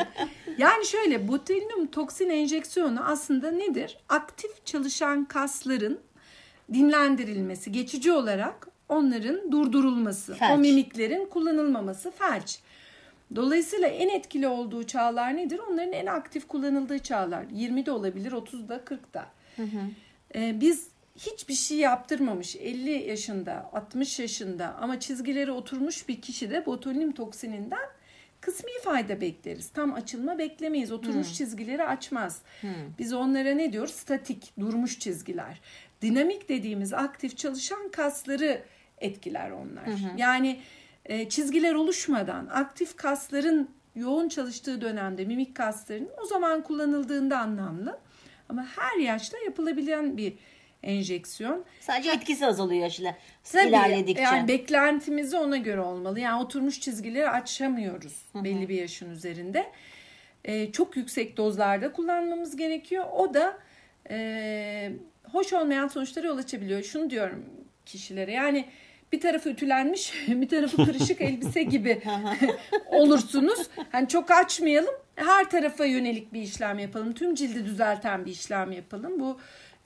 [0.58, 3.98] Yani şöyle botulinum toksin enjeksiyonu aslında nedir?
[4.10, 6.00] Aktif çalışan kasların
[6.74, 10.52] dinlendirilmesi, geçici olarak onların durdurulması, Felç.
[10.52, 12.60] o mimiklerin kullanılmaması felç.
[13.36, 15.60] Dolayısıyla en etkili olduğu çağlar nedir?
[15.70, 17.44] Onların en aktif kullanıldığı çağlar.
[17.44, 19.26] 20'de olabilir, 30'da, 40'da.
[20.36, 20.88] Ee, biz
[21.20, 27.90] hiçbir şey yaptırmamış 50 yaşında, 60 yaşında ama çizgileri oturmuş bir kişi de botulinum toksininden
[28.42, 29.70] kısmi fayda bekleriz.
[29.70, 30.92] Tam açılma beklemeyiz.
[30.92, 32.42] Oturmuş çizgileri açmaz.
[33.00, 33.92] Biz onlara ne diyoruz?
[33.92, 35.62] Statik, durmuş çizgiler.
[36.02, 38.62] Dinamik dediğimiz aktif çalışan kasları
[38.98, 39.86] etkiler onlar.
[40.18, 40.60] Yani
[41.06, 48.00] e, çizgiler oluşmadan aktif kasların yoğun çalıştığı dönemde mimik kaslarının o zaman kullanıldığında anlamlı.
[48.50, 50.34] Ama her yaşta yapılabilen bir
[50.84, 51.66] enjeksiyon.
[51.80, 53.16] Sadece etkisi azalıyor yaşla
[53.52, 54.22] Tabii ilerledikçe.
[54.22, 56.20] yani beklentimizi ona göre olmalı.
[56.20, 59.72] Yani oturmuş çizgileri açamıyoruz belli bir yaşın üzerinde.
[60.46, 63.06] Ee, çok yüksek dozlarda kullanmamız gerekiyor.
[63.14, 63.58] O da
[64.10, 64.92] e,
[65.32, 66.84] hoş olmayan sonuçlara yol açabiliyor.
[66.84, 67.46] Şunu diyorum
[67.86, 68.66] kişilere yani
[69.12, 72.02] bir tarafı ütülenmiş bir tarafı kırışık elbise gibi
[72.92, 73.68] olursunuz.
[73.92, 77.14] Hani çok açmayalım her tarafa yönelik bir işlem yapalım.
[77.14, 79.20] Tüm cildi düzelten bir işlem yapalım.
[79.20, 79.40] Bu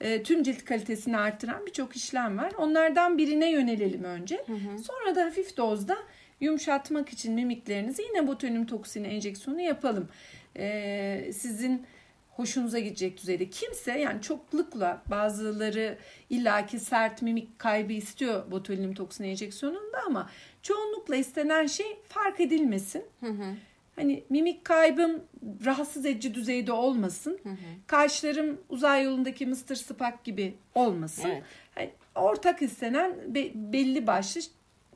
[0.04, 2.52] e, tüm cilt kalitesini artıran birçok işlem var.
[2.58, 4.44] Onlardan birine yönelelim önce.
[4.78, 5.96] Sonra da hafif dozda
[6.40, 10.08] yumuşatmak için mimiklerinizi yine botulinum toksini enjeksiyonu yapalım.
[10.56, 11.86] E, sizin
[12.30, 13.50] hoşunuza gidecek düzeyde.
[13.50, 15.98] Kimse yani çoklukla bazıları
[16.30, 20.30] illaki sert mimik kaybı istiyor botulinum toksini enjeksiyonunda ama
[20.62, 23.04] çoğunlukla istenen şey fark edilmesin.
[23.96, 25.24] Hani mimik kaybım
[25.64, 27.38] rahatsız edici düzeyde olmasın.
[27.86, 29.74] Kaşlarım uzay yolundaki Mr.
[29.74, 31.28] Spock gibi olmasın.
[31.28, 31.42] Evet.
[31.74, 34.40] Hani ortak istenen be- belli başlı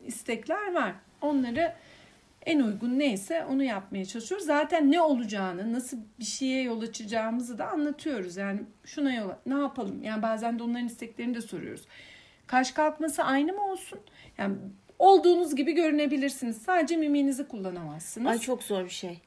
[0.07, 0.95] istekler var.
[1.21, 1.73] Onları
[2.47, 4.47] en uygun neyse onu yapmaya çalışıyoruz.
[4.47, 8.37] Zaten ne olacağını, nasıl bir şeye yol açacağımızı da anlatıyoruz.
[8.37, 10.03] Yani şuna yol ne yapalım?
[10.03, 11.87] Yani bazen de onların isteklerini de soruyoruz.
[12.47, 14.01] Kaş kalkması aynı mı olsun?
[14.39, 14.57] Yani
[14.99, 16.63] olduğunuz gibi görünebilirsiniz.
[16.63, 18.27] Sadece miminizi kullanamazsınız.
[18.27, 19.19] Ay çok zor bir şey.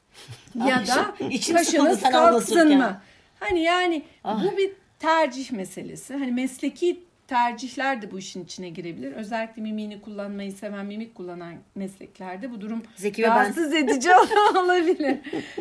[0.66, 3.00] ya da içim kaşınız kalksın mı?
[3.40, 4.44] Hani yani Ah.
[4.44, 6.14] bu bir tercih meselesi.
[6.14, 9.12] Hani mesleki tercihler de bu işin içine girebilir.
[9.12, 13.34] Özellikle mimini kullanmayı seven, mimik kullanan mesleklerde bu durum Zeki ve ben.
[13.36, 14.10] rahatsız edici
[14.56, 15.16] olabilir.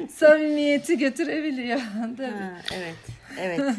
[0.09, 1.79] Samimiyeti götürebiliyor.
[2.17, 2.27] Tabii.
[2.31, 2.95] Ha, evet.
[3.39, 3.61] Evet.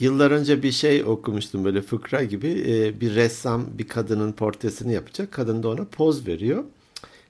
[0.00, 2.64] Yıllar önce bir şey okumuştum böyle fıkra gibi.
[2.66, 5.32] Ee, bir ressam bir kadının portresini yapacak.
[5.32, 6.64] Kadın da ona poz veriyor.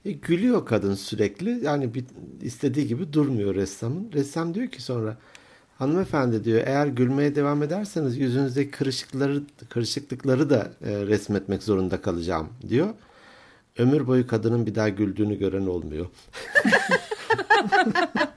[0.04, 1.64] E, gülüyor kadın sürekli.
[1.64, 2.04] Yani bir,
[2.42, 4.12] istediği gibi durmuyor ressamın.
[4.12, 5.16] Ressam diyor ki sonra
[5.78, 12.88] hanımefendi diyor eğer gülmeye devam ederseniz yüzünüzdeki kırışıkları, kırışıklıkları da e, resmetmek zorunda kalacağım diyor.
[13.78, 16.06] Ömür boyu kadının bir daha güldüğünü gören olmuyor.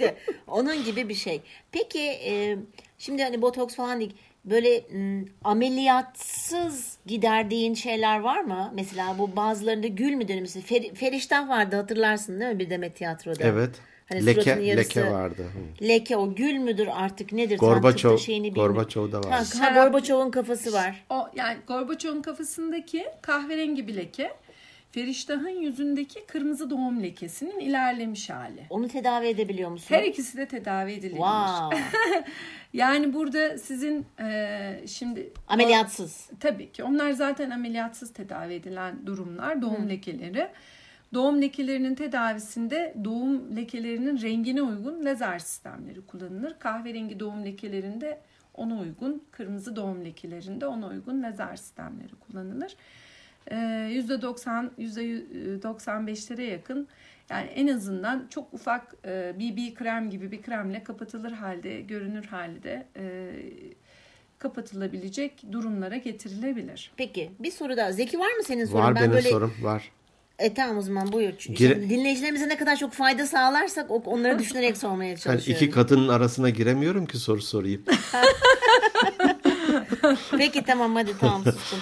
[0.00, 0.14] İşte
[0.48, 1.40] onun gibi bir şey.
[1.72, 2.56] Peki e,
[2.98, 4.14] şimdi hani botoks falan değil.
[4.44, 8.72] Böyle m, ameliyatsız giderdiğin şeyler var mı?
[8.74, 10.40] Mesela bu bazılarında gül mü dönüyor?
[10.42, 13.44] Mesela Fer, Feriştah vardı hatırlarsın değil mi bir Demet Tiyatro'da?
[13.44, 13.70] Evet.
[14.08, 15.44] Hani leke yarısı- leke vardı.
[15.82, 17.58] Leke o gül müdür artık nedir?
[17.58, 18.74] Gorbaçov, şeyini bilmiyorum.
[18.74, 21.04] Gorbaçov'da Ha, ha, Gorbaçov'un kafası var.
[21.10, 24.32] O yani Gorbaçov'un kafasındaki kahverengi bir leke
[24.92, 28.66] Feriştah'ın yüzündeki kırmızı doğum lekesinin ilerlemiş hali.
[28.70, 29.94] Onu tedavi edebiliyor musun?
[29.94, 31.16] Her ikisi de tedavi edilebilir.
[31.16, 31.78] Wow.
[32.72, 36.30] Yani burada sizin e, şimdi Ameliyatsız.
[36.40, 36.84] Tabii ki.
[36.84, 39.62] Onlar zaten ameliyatsız tedavi edilen durumlar.
[39.62, 40.48] Doğum lekeleri.
[41.14, 46.56] Doğum lekelerinin tedavisinde doğum lekelerinin rengine uygun lazer sistemleri kullanılır.
[46.58, 48.20] Kahverengi doğum lekelerinde
[48.54, 52.76] ona uygun, kırmızı doğum lekelerinde ona uygun lazer sistemleri kullanılır.
[53.50, 56.88] Ee, %90, %95'lere yakın
[57.30, 62.86] yani en azından çok ufak e, BB krem gibi bir kremle kapatılır halde, görünür halde
[62.96, 63.30] e,
[64.38, 66.92] kapatılabilecek durumlara getirilebilir.
[66.96, 67.92] Peki bir soru daha.
[67.92, 68.78] Zeki var mı senin sorun?
[68.80, 69.90] Var ben benim böyle sorum var.
[70.38, 71.32] E tamam o zaman buyur.
[71.32, 75.64] Gire- dinleyicilerimize ne kadar çok fayda sağlarsak onları düşünerek sormaya çalışıyorum.
[75.66, 77.84] iki kadının arasına giremiyorum ki soru sorayım.
[80.38, 81.78] Peki tamam hadi tamam sustum.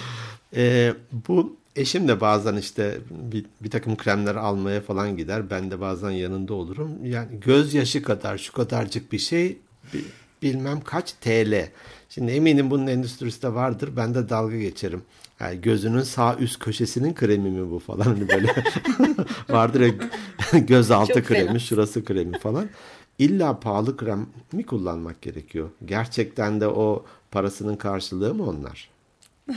[0.56, 0.94] Ee,
[1.28, 5.50] bu eşim de bazen işte bir, bir takım kremler almaya falan gider.
[5.50, 6.90] Ben de bazen yanında olurum.
[7.04, 9.58] Yani gözyaşı kadar şu kadarcık bir şey
[9.94, 10.04] bi-
[10.42, 11.68] bilmem kaç TL.
[12.08, 13.90] Şimdi eminim bunun endüstrisi de vardır.
[13.96, 15.02] Ben de dalga geçerim.
[15.40, 18.48] Yani gözünün sağ üst köşesinin kremi mi bu falan hani böyle
[19.48, 19.92] vardır ya
[20.60, 21.58] göz altı Çok kremi, fena.
[21.58, 22.68] şurası kremi falan.
[23.18, 25.68] İlla pahalı krem mi kullanmak gerekiyor?
[25.84, 28.90] Gerçekten de o parasının karşılığı mı onlar?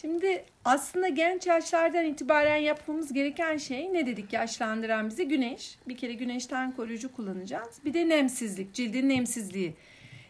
[0.00, 5.28] Şimdi aslında genç yaşlardan itibaren yapmamız gereken şey ne dedik yaşlandıran bizi?
[5.28, 5.78] Güneş.
[5.88, 7.78] Bir kere güneşten koruyucu kullanacağız.
[7.84, 9.74] Bir de nemsizlik, cildin nemsizliği.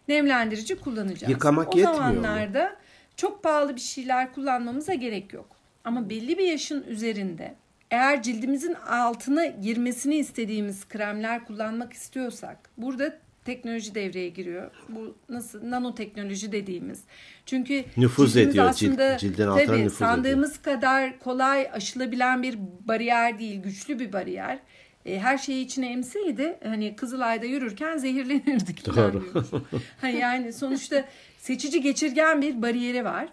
[0.09, 1.31] Nemlendirici kullanacağız.
[1.31, 1.97] Yıkamak o yetmiyor mu?
[1.97, 2.77] zamanlarda
[3.17, 5.49] çok pahalı bir şeyler kullanmamıza gerek yok.
[5.85, 7.55] Ama belli bir yaşın üzerinde
[7.91, 14.71] eğer cildimizin altına girmesini istediğimiz kremler kullanmak istiyorsak burada teknoloji devreye giriyor.
[14.89, 17.01] Bu nasıl nanoteknoloji dediğimiz.
[17.47, 20.11] Çünkü Nüfuz ediyor, cilt- aslında cildin altına tabii, nüfuz ediyor.
[20.11, 22.59] sandığımız kadar kolay aşılabilen bir
[22.89, 24.59] bariyer değil, güçlü bir bariyer.
[25.07, 28.87] E, her şeyi içine emseydi hani Kızılay'da yürürken zehirlenirdik.
[28.87, 28.97] Doğru.
[29.33, 29.51] diyoruz.
[30.01, 31.05] Ha, yani sonuçta
[31.39, 33.29] seçici geçirgen bir bariyeri var.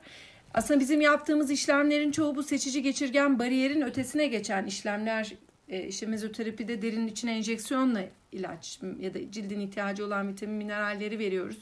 [0.54, 5.34] Aslında bizim yaptığımız işlemlerin çoğu bu seçici geçirgen bariyerin ötesine geçen işlemler.
[5.70, 8.02] E, işte mezoterapide derin içine enjeksiyonla
[8.32, 11.58] ilaç ya da cildin ihtiyacı olan vitamin mineralleri veriyoruz.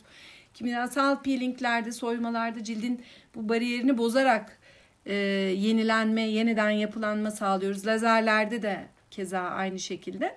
[0.54, 3.02] Kimyasal peelinglerde, soymalarda cildin
[3.36, 4.60] bu bariyerini bozarak
[5.06, 7.88] e, yenilenme, yeniden yapılanma sağlıyoruz.
[7.88, 10.36] Lazerlerde de keza aynı şekilde.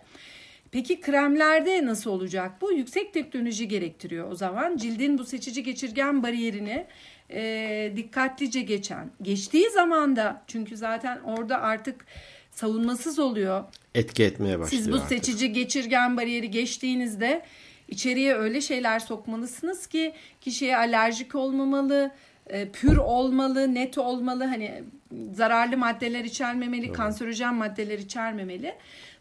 [0.70, 2.72] Peki kremlerde nasıl olacak bu?
[2.72, 4.76] Yüksek teknoloji gerektiriyor o zaman.
[4.76, 6.86] Cildin bu seçici geçirgen bariyerini
[7.30, 9.10] e, dikkatlice geçen.
[9.22, 12.06] Geçtiği zaman da çünkü zaten orada artık
[12.56, 13.64] savunmasız oluyor.
[13.94, 15.08] Etki etmeye başlıyor Siz bu artık.
[15.08, 17.42] seçici geçirgen bariyeri geçtiğinizde
[17.88, 22.10] içeriye öyle şeyler sokmalısınız ki kişiye alerjik olmamalı,
[22.46, 24.44] e, pür olmalı, net olmalı.
[24.44, 24.82] Hani
[25.32, 28.74] zararlı maddeler içermemeli, kanserojen maddeler içermemeli.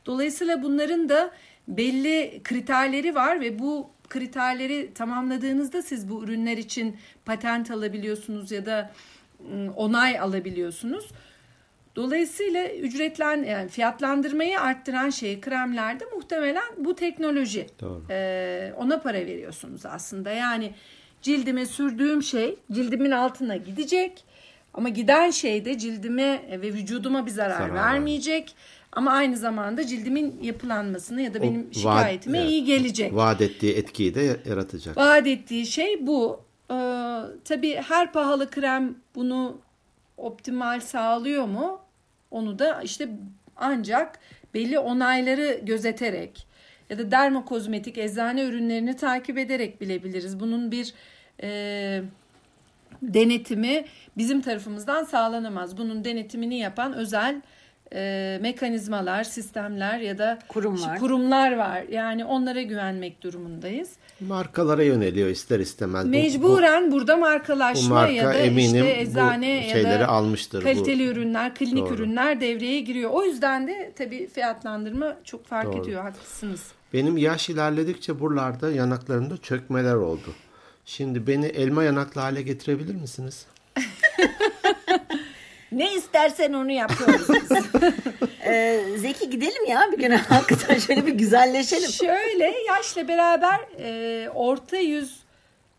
[0.06, 1.32] Dolayısıyla bunların da
[1.67, 8.91] belli kriterleri var ve bu kriterleri tamamladığınızda siz bu ürünler için patent alabiliyorsunuz ya da
[9.54, 11.06] ım, onay alabiliyorsunuz.
[11.95, 17.67] Dolayısıyla ücretlen yani fiyatlandırmayı arttıran şey kremlerde muhtemelen bu teknoloji.
[17.81, 18.03] Doğru.
[18.10, 20.31] Ee, ona para veriyorsunuz aslında.
[20.31, 20.71] Yani
[21.21, 24.23] cildime sürdüğüm şey cildimin altına gidecek.
[24.73, 28.55] Ama giden şey de cildime ve vücuduma bir zarar, Zarar vermeyecek.
[28.91, 32.49] Ama aynı zamanda cildimin yapılanmasına ya da O benim vaat- şikayetime evet.
[32.49, 33.15] iyi gelecek.
[33.15, 34.97] Vaat ettiği etkiyi de yaratacak.
[34.97, 36.41] Vaat ettiği şey bu.
[36.71, 36.75] Ee,
[37.45, 39.58] tabii her pahalı krem bunu
[40.17, 41.79] optimal sağlıyor mu?
[42.36, 43.10] Onu da işte
[43.56, 44.19] ancak
[44.54, 46.48] belli onayları gözeterek
[46.89, 50.39] ya da dermokozmetik eczane ürünlerini takip ederek bilebiliriz.
[50.39, 50.93] Bunun bir
[51.43, 52.02] e,
[53.02, 53.86] denetimi
[54.17, 55.78] bizim tarafımızdan sağlanamaz.
[55.78, 57.41] Bunun denetimini yapan özel
[57.95, 60.99] e, mekanizmalar, sistemler ya da Kurumlar.
[60.99, 61.84] kurumlar var.
[61.91, 63.89] Yani onlara güvenmek durumundayız.
[64.19, 66.05] Markalara yöneliyor ister istemez.
[66.05, 69.99] Bu- Mecburen burada bu, markalaşma bu marka ya da eminim işte eczane bu ya şeyleri
[69.99, 70.63] da almıştır.
[70.63, 71.12] kaliteli bu.
[71.12, 71.93] ürünler, klinik Doğru.
[71.93, 73.12] ürünler devreye giriyor.
[73.13, 75.81] O yüzden de tabii fiyatlandırma çok fark Doğru.
[75.81, 76.01] ediyor.
[76.01, 76.63] Haklısınız.
[76.93, 80.34] Benim yaş ilerledikçe buralarda yanaklarımda çökmeler oldu.
[80.86, 83.45] Şimdi beni elma yanaklı hale getirebilir misiniz?
[85.76, 87.52] Ne istersen onu yapıyoruz biz.
[88.48, 91.90] Ee, Zeki gidelim ya bir gün hakikaten şöyle bir güzelleşelim.
[91.90, 95.20] Şöyle yaşla beraber e, orta yüz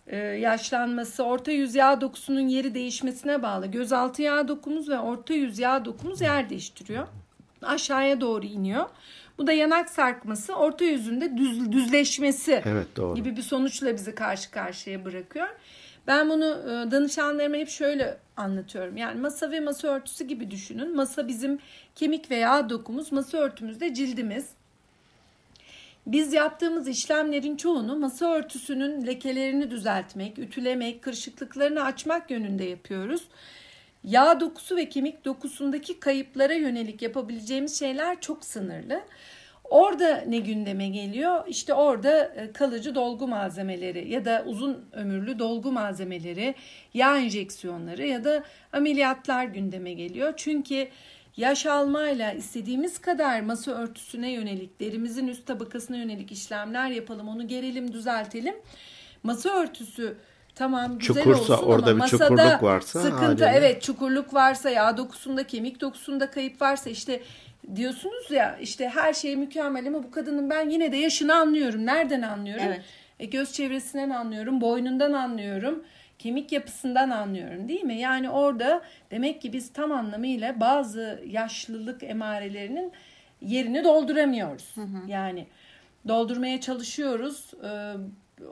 [0.07, 3.67] e, yaşlanması, orta yüz yağ dokusunun yeri değişmesine bağlı.
[3.67, 7.07] Gözaltı yağ dokumuz ve orta yüz yağ dokumuz yer değiştiriyor.
[7.63, 8.85] Aşağıya doğru iniyor.
[9.39, 13.15] Bu da yanak sarkması, orta yüzünde düz, düzleşmesi Evet doğru.
[13.15, 15.49] gibi bir sonuçla bizi karşı karşıya bırakıyor.
[16.07, 18.96] Ben bunu e, danışanlarıma hep şöyle anlatıyorum.
[18.96, 20.96] Yani masa ve masa örtüsü gibi düşünün.
[20.96, 21.59] Masa bizim
[21.94, 24.46] kemik veya dokumuz, masa örtümüz de cildimiz.
[26.07, 33.22] Biz yaptığımız işlemlerin çoğunu masa örtüsünün lekelerini düzeltmek, ütülemek, kırışıklıklarını açmak yönünde yapıyoruz.
[34.05, 39.03] Yağ dokusu ve kemik dokusundaki kayıplara yönelik yapabileceğimiz şeyler çok sınırlı.
[39.70, 41.44] Orada ne gündeme geliyor?
[41.48, 46.55] İşte orada e, kalıcı dolgu malzemeleri ya da uzun ömürlü dolgu malzemeleri,
[46.94, 50.33] yağ enjeksiyonları ya da ameliyatlar gündeme geliyor.
[50.37, 50.88] Çünkü
[51.37, 57.92] yaş almayla istediğimiz kadar masa örtüsüne yönelik, derimizin üst tabakasına yönelik işlemler yapalım, onu gerelim,
[57.92, 58.55] düzeltelim.
[59.22, 60.16] Masa örtüsü
[60.55, 64.70] tamam güzel Çukursa, olsun orada ama bir masada çukurluk varsa sıkıntı haliyle- evet çukurluk varsa
[64.70, 67.20] yağ dokusunda kemik dokusunda kayıp varsa işte
[67.74, 71.87] diyorsunuz ya işte her şey mükemmel ama bu kadının ben yine de yaşını anlıyorum.
[71.87, 72.64] Nereden anlıyorum?
[72.66, 72.81] Evet.
[73.18, 75.85] E, göz çevresinden anlıyorum, boynundan anlıyorum,
[76.18, 77.98] kemik yapısından anlıyorum değil mi?
[78.00, 82.92] Yani orada demek ki biz tam anlamıyla bazı yaşlılık emarelerinin
[83.40, 84.74] yerini dolduramıyoruz.
[85.07, 85.46] Yani
[86.09, 87.50] doldurmaya çalışıyoruz.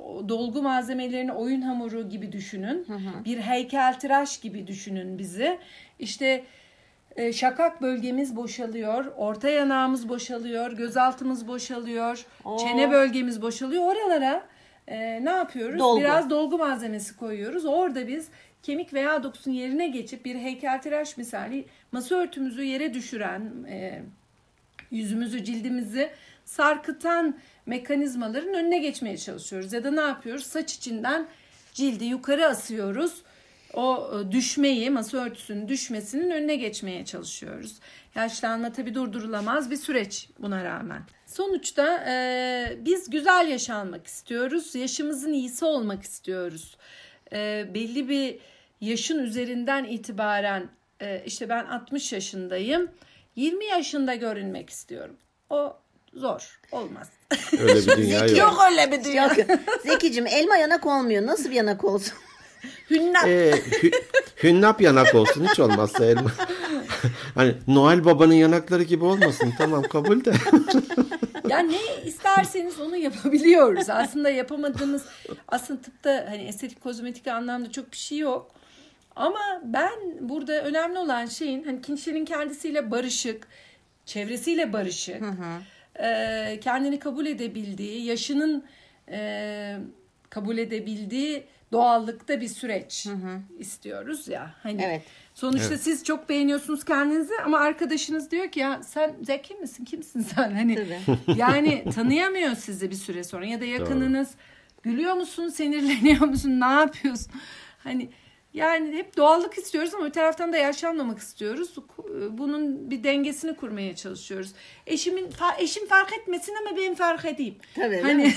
[0.04, 2.86] O dolgu malzemelerini oyun hamuru gibi düşünün.
[3.24, 5.58] Bir heykeltıraş gibi düşünün bizi.
[5.98, 6.44] İşte
[7.16, 12.58] e, şakak bölgemiz boşalıyor, orta yanağımız boşalıyor, gözaltımız boşalıyor, Oo.
[12.58, 13.82] çene bölgemiz boşalıyor.
[13.82, 14.42] Oralara
[14.88, 15.78] e, ne yapıyoruz?
[15.78, 16.00] Dolgu.
[16.00, 17.64] Biraz dolgu malzemesi koyuyoruz.
[17.64, 18.28] Orada biz
[18.62, 24.02] kemik veya dokusun yerine geçip bir heykeltıraş misali masa örtümüzü yere düşüren, e,
[24.90, 26.10] yüzümüzü, cildimizi
[26.44, 29.72] sarkıtan mekanizmaların önüne geçmeye çalışıyoruz.
[29.72, 30.46] Ya da ne yapıyoruz?
[30.46, 31.26] Saç içinden
[31.74, 33.22] cildi yukarı asıyoruz.
[33.74, 37.78] O e, düşmeyi, masa örtüsünün düşmesinin önüne geçmeye çalışıyoruz.
[38.14, 41.02] Yaşlanma tabii durdurulamaz bir süreç buna rağmen.
[41.26, 44.74] Sonuçta e, biz güzel yaşanmak istiyoruz.
[44.74, 46.76] Yaşımızın iyisi olmak istiyoruz.
[47.32, 48.38] E, belli bir
[48.80, 50.68] yaşın üzerinden itibaren
[51.00, 52.90] e, işte ben 60 yaşındayım.
[53.36, 55.16] 20 yaşında görünmek istiyorum.
[55.50, 55.76] O
[56.14, 56.60] zor.
[56.72, 57.08] Olmaz.
[57.58, 58.38] Öyle bir dünya yok.
[58.38, 59.24] Yok öyle bir dünya.
[59.26, 59.36] Yok.
[59.82, 61.26] Zekicim elma yanak olmuyor.
[61.26, 62.14] Nasıl bir yanak olsun?
[62.90, 63.26] Hünnap.
[63.26, 64.02] Ee, hü-
[64.42, 66.30] hünnap yanak olsun hiç olmazsa elma.
[67.34, 70.32] hani Noel Baba'nın yanakları gibi olmasın tamam kabul de.
[71.48, 73.90] Ya ne isterseniz onu yapabiliyoruz.
[73.90, 75.04] Aslında yapamadığımız
[75.48, 78.50] aslında tıpta hani estetik kozmetik anlamda çok bir şey yok.
[79.16, 83.48] Ama ben burada önemli olan şeyin hani kişinin kendisiyle barışık,
[84.06, 85.22] çevresiyle barışık,
[86.02, 88.64] e, kendini kabul edebildiği, yaşının
[89.10, 89.76] e,
[90.30, 91.44] kabul edebildiği
[91.74, 93.06] doğallıkta bir süreç
[93.58, 94.54] istiyoruz ya.
[94.62, 95.02] Hani Evet.
[95.34, 100.50] Sonuçta siz çok beğeniyorsunuz kendinizi ama arkadaşınız diyor ki ya sen zeki misin kimsin sen
[100.50, 101.18] hani Tabii.
[101.38, 104.34] yani tanıyamıyor sizi bir süre sonra ya da yakınınız
[104.82, 107.32] gülüyor musun sinirleniyor musun ne yapıyorsun
[107.84, 108.08] hani
[108.54, 111.74] yani hep doğallık istiyoruz ama bir taraftan da yaşanmamak istiyoruz.
[112.30, 114.52] Bunun bir dengesini kurmaya çalışıyoruz.
[114.86, 117.54] Eşimin fa- eşim fark etmesin ama ben fark edeyim.
[117.74, 118.34] Tabii, Hani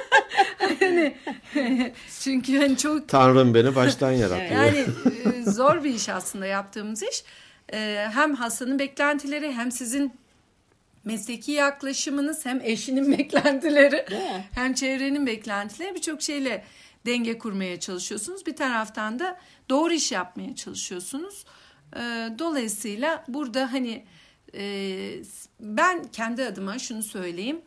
[0.80, 1.16] hani
[2.20, 4.50] çünkü hani çok Tanrım beni baştan yaratıyor.
[4.50, 4.84] yani
[5.36, 7.24] e, zor bir iş aslında yaptığımız iş.
[7.72, 10.12] E, Hem hastanın beklentileri hem sizin
[11.04, 14.04] mesleki yaklaşımınız hem eşinin beklentileri
[14.54, 16.64] hem çevrenin beklentileri birçok şeyle
[17.06, 18.46] denge kurmaya çalışıyorsunuz.
[18.46, 21.44] Bir taraftan da doğru iş yapmaya çalışıyorsunuz.
[21.96, 22.00] E,
[22.38, 24.04] Dolayısıyla burada hani
[24.54, 25.22] e,
[25.60, 27.60] ben kendi adıma şunu söyleyeyim.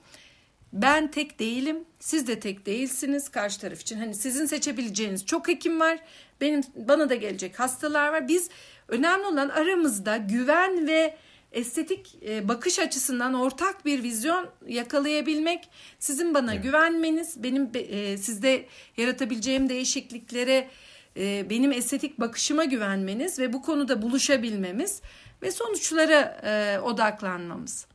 [0.74, 3.98] Ben tek değilim, siz de tek değilsiniz karşı taraf için.
[3.98, 6.00] Hani sizin seçebileceğiniz çok hekim var.
[6.42, 8.28] Benim bana da gelecek hastalar var.
[8.28, 8.50] Biz
[8.90, 11.18] Önemli olan aramızda güven ve
[11.52, 15.70] estetik e, bakış açısından ortak bir vizyon yakalayabilmek,
[16.00, 16.64] sizin bana evet.
[16.64, 18.66] güvenmeniz, benim e, sizde
[18.98, 20.70] yaratabileceğim değişikliklere
[21.18, 25.02] e, benim estetik bakışıma güvenmeniz ve bu konuda buluşabilmemiz
[25.42, 26.42] ve sonuçlara
[26.84, 27.86] odaklanmamız.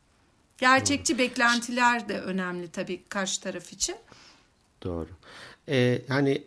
[0.57, 1.19] Gerçekçi Doğru.
[1.19, 3.95] beklentiler de önemli tabii karşı taraf için.
[4.83, 5.09] Doğru.
[5.69, 6.43] Ee, hani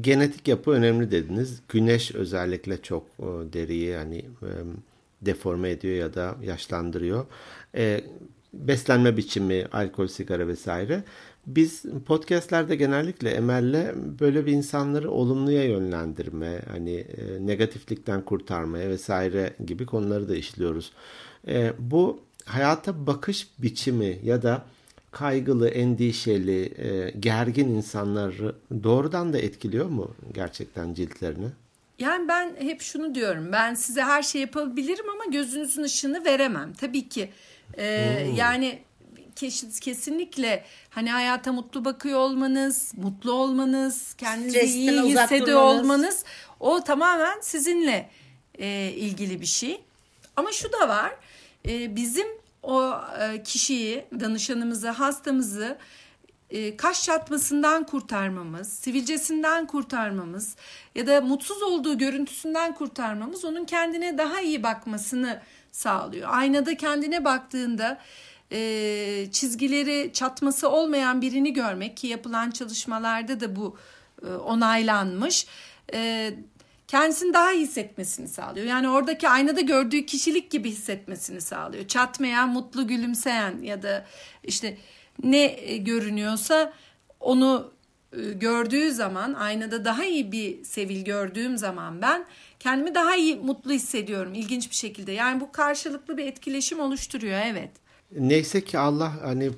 [0.00, 1.60] genetik yapı önemli dediniz.
[1.68, 3.18] Güneş özellikle çok
[3.52, 4.24] deriyi hani
[5.22, 7.26] deforme ediyor ya da yaşlandırıyor.
[7.74, 8.04] E,
[8.52, 11.04] beslenme biçimi, alkol, sigara vesaire.
[11.46, 19.86] Biz podcastlerde genellikle Emel'le böyle bir insanları olumluya yönlendirme, hani e, negatiflikten kurtarmaya vesaire gibi
[19.86, 20.92] konuları da işliyoruz.
[21.48, 24.64] E, bu hayata bakış biçimi ya da
[25.10, 31.48] kaygılı, endişeli, e, gergin insanları doğrudan da etkiliyor mu gerçekten ciltlerini?
[31.98, 33.52] Yani ben hep şunu diyorum.
[33.52, 36.72] Ben size her şey yapabilirim ama gözünüzün ışığını veremem.
[36.72, 37.30] Tabii ki
[37.78, 38.34] e, hmm.
[38.34, 38.78] yani
[39.80, 46.24] kesinlikle hani hayata mutlu bakıyor olmanız, mutlu olmanız, kendinizi Stresten iyi hissediyor olmanız
[46.60, 48.10] o tamamen sizinle
[48.58, 49.80] e, ilgili bir şey.
[50.36, 51.12] Ama şu da var.
[51.68, 52.26] E, bizim
[52.62, 55.78] o e, kişiyi, danışanımızı, hastamızı
[56.76, 60.56] kaş çatmasından kurtarmamız, sivilcesinden kurtarmamız
[60.94, 65.40] ya da mutsuz olduğu görüntüsünden kurtarmamız onun kendine daha iyi bakmasını
[65.72, 66.28] sağlıyor.
[66.32, 67.98] Aynada kendine baktığında
[68.52, 73.76] e, çizgileri çatması olmayan birini görmek ki yapılan çalışmalarda da bu
[74.22, 75.46] e, onaylanmış.
[75.94, 76.32] E,
[76.88, 78.66] kendisini daha iyi hissetmesini sağlıyor.
[78.66, 81.88] Yani oradaki aynada gördüğü kişilik gibi hissetmesini sağlıyor.
[81.88, 84.06] Çatmayan, mutlu gülümseyen ya da
[84.44, 84.78] işte
[85.22, 86.72] ne e, görünüyorsa
[87.20, 87.70] onu
[88.12, 92.24] e, gördüğü zaman aynada daha iyi bir sevil gördüğüm zaman ben
[92.60, 95.12] kendimi daha iyi mutlu hissediyorum ilginç bir şekilde.
[95.12, 97.70] Yani bu karşılıklı bir etkileşim oluşturuyor evet.
[98.12, 99.50] Neyse ki Allah hani e,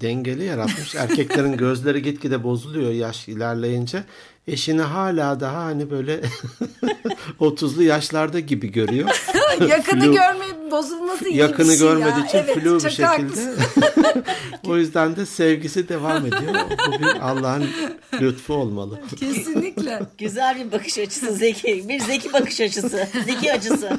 [0.00, 0.94] dengeli yaratmış.
[0.94, 4.04] Erkeklerin gözleri gitgide bozuluyor yaş ilerleyince.
[4.46, 6.20] Eşini hala daha hani böyle
[7.40, 9.08] 30'lu yaşlarda gibi görüyor.
[9.60, 12.26] Yakını flu, görme bozulması iyi Yakını bir şey görmediği ya.
[12.26, 13.54] için evet, flu bir şekilde.
[14.68, 16.54] o yüzden de sevgisi devam ediyor.
[16.88, 17.66] Bu bir Allah'ın
[18.20, 19.00] lütfu olmalı.
[19.20, 20.02] Kesinlikle.
[20.18, 21.88] Güzel bir bakış açısı Zeki.
[21.88, 23.08] Bir Zeki bakış açısı.
[23.24, 23.98] Zeki açısı.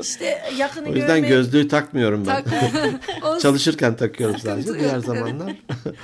[0.00, 1.28] İşte yakını O yüzden görme...
[1.28, 2.44] gözlüğü takmıyorum ben.
[2.44, 3.40] Tak...
[3.40, 4.78] Çalışırken takıyorum sadece.
[4.78, 5.52] Diğer zamanlar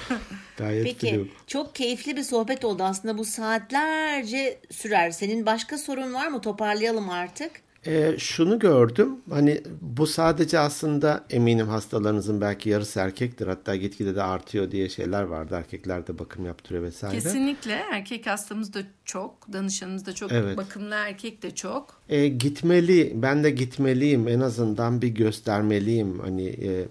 [0.57, 1.31] gayet Peki biliyorum.
[1.47, 5.11] çok keyifli bir sohbet oldu aslında bu saatlerce sürer.
[5.11, 6.41] Senin başka sorun var mı?
[6.41, 7.51] Toparlayalım artık.
[7.87, 14.23] E, şunu gördüm hani bu sadece aslında eminim hastalarınızın belki yarısı erkektir hatta gitgide de
[14.23, 17.15] artıyor diye şeyler vardı erkekler de bakım yaptırıyor vesaire.
[17.15, 20.57] Kesinlikle erkek hastamız da çok danışanımız da çok evet.
[20.57, 22.01] bakımlı erkek de çok.
[22.09, 26.89] E, gitmeli ben de gitmeliyim en azından bir göstermeliyim hani e,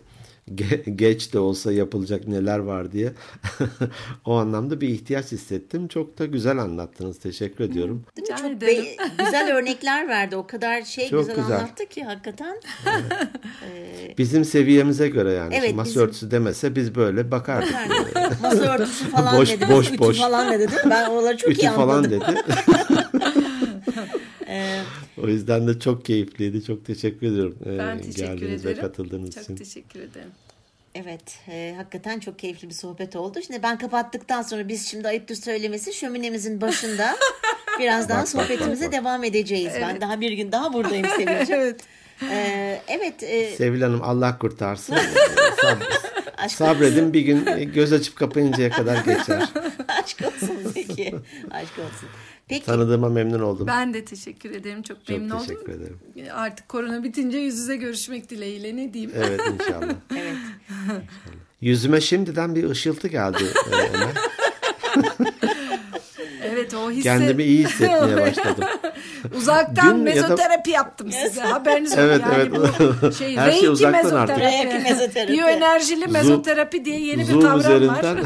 [0.96, 3.12] geç de olsa yapılacak neler var diye
[4.26, 5.88] o anlamda bir ihtiyaç hissettim.
[5.88, 7.20] Çok da güzel anlattınız.
[7.20, 8.04] Teşekkür ediyorum.
[8.28, 10.36] Çok be- güzel örnekler verdi.
[10.36, 12.58] O kadar şey Çok güzel, güzel anlattı ki hakikaten.
[12.86, 13.28] Evet.
[13.72, 15.56] Ee, bizim seviyemize göre yani.
[15.56, 16.02] Evet, masa bizim...
[16.02, 17.76] örtüsü demese biz böyle bakardık.
[18.42, 19.66] masa örtüsü falan boş, dedi.
[19.72, 20.18] Boş, boş.
[20.18, 20.90] falan dedi değil mi?
[20.90, 21.88] Ben oraları çok Ütü iyi anladım.
[21.90, 22.44] falan dedi.
[24.48, 24.80] Ee,
[25.24, 26.64] o yüzden de çok keyifliydi.
[26.64, 27.58] Çok teşekkür ediyorum.
[27.66, 28.82] E, ben teşekkür ederim.
[28.82, 29.56] katıldığınız çok için.
[29.56, 30.32] Çok teşekkür ederim.
[30.96, 33.40] Evet, e, hakikaten çok keyifli bir sohbet oldu.
[33.48, 37.16] Şimdi ben kapattıktan sonra biz şimdi ayıptır söylemesi şöminemizin başında
[37.80, 39.72] birazdan bak, sohbetimize bak, bak, devam edeceğiz.
[39.72, 39.86] Evet.
[39.88, 41.62] Ben daha bir gün daha buradayım Sevil'ciğim.
[41.62, 41.82] evet.
[42.32, 43.24] Ee, evet.
[43.24, 43.56] E...
[43.56, 44.98] Sevil Hanım Allah kurtarsın.
[45.58, 49.50] Sab sabredin bir gün göz açıp kapayıncaya kadar geçer.
[49.88, 51.16] Aşk olsun Zeki.
[51.52, 52.10] Aşk olsun.
[52.48, 52.66] Peki.
[52.66, 53.68] Tanıdığıma memnun oldum.
[53.68, 54.82] Ben de teşekkür ederim.
[54.82, 55.48] Çok, Çok memnun oldum.
[55.48, 55.98] Çok teşekkür ederim.
[56.34, 59.12] Artık korona bitince yüz yüze görüşmek dileğiyle ne diyeyim.
[59.16, 59.82] Evet inşallah.
[60.12, 60.34] evet.
[60.70, 61.02] İnşallah.
[61.62, 64.12] Yüzüme şimdiden bir ışıltı geldi Ömer.
[66.68, 67.04] Evet o hisse...
[67.04, 68.66] Kendimi iyi hissetmeye başladım.
[69.38, 70.76] Uzaktan Dün mezoterapi da...
[70.76, 71.42] yaptım size.
[71.42, 72.04] Haberiniz olsun.
[72.04, 72.52] Evet, yani evet.
[73.02, 74.34] Bu şey, Her şey uzaktan mezoterapi.
[74.34, 74.74] artık.
[74.74, 75.34] Reiki mezoterapi.
[75.34, 78.18] Biyoenerjili mezoterapi diye yeni Zoom bir kavram üzerinden.
[78.18, 78.24] var.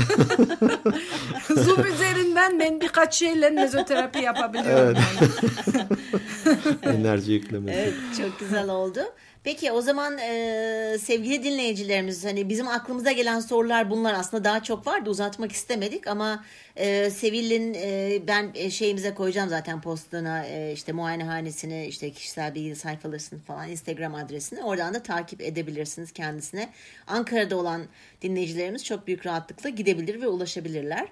[1.64, 4.98] Zoom üzerinden ben birkaç şeyle mezoterapi yapabiliyorum.
[5.18, 6.66] Evet.
[6.84, 7.80] Enerji yüklemesi.
[7.80, 9.00] Evet çok güzel oldu.
[9.44, 14.88] Peki o zaman e, sevgili dinleyicilerimiz hani bizim aklımıza gelen sorular bunlar aslında daha çok
[14.88, 20.92] vardı uzatmak istemedik ama e, Sevil'in e, ben e, şeyimize koyacağım zaten postuna e, işte
[20.92, 26.70] muayenehanesini işte kişisel bilgi sayfalarını falan Instagram adresini oradan da takip edebilirsiniz kendisine.
[27.08, 27.82] Ankara'da olan
[28.22, 31.08] dinleyicilerimiz çok büyük rahatlıkla gidebilir ve ulaşabilirler.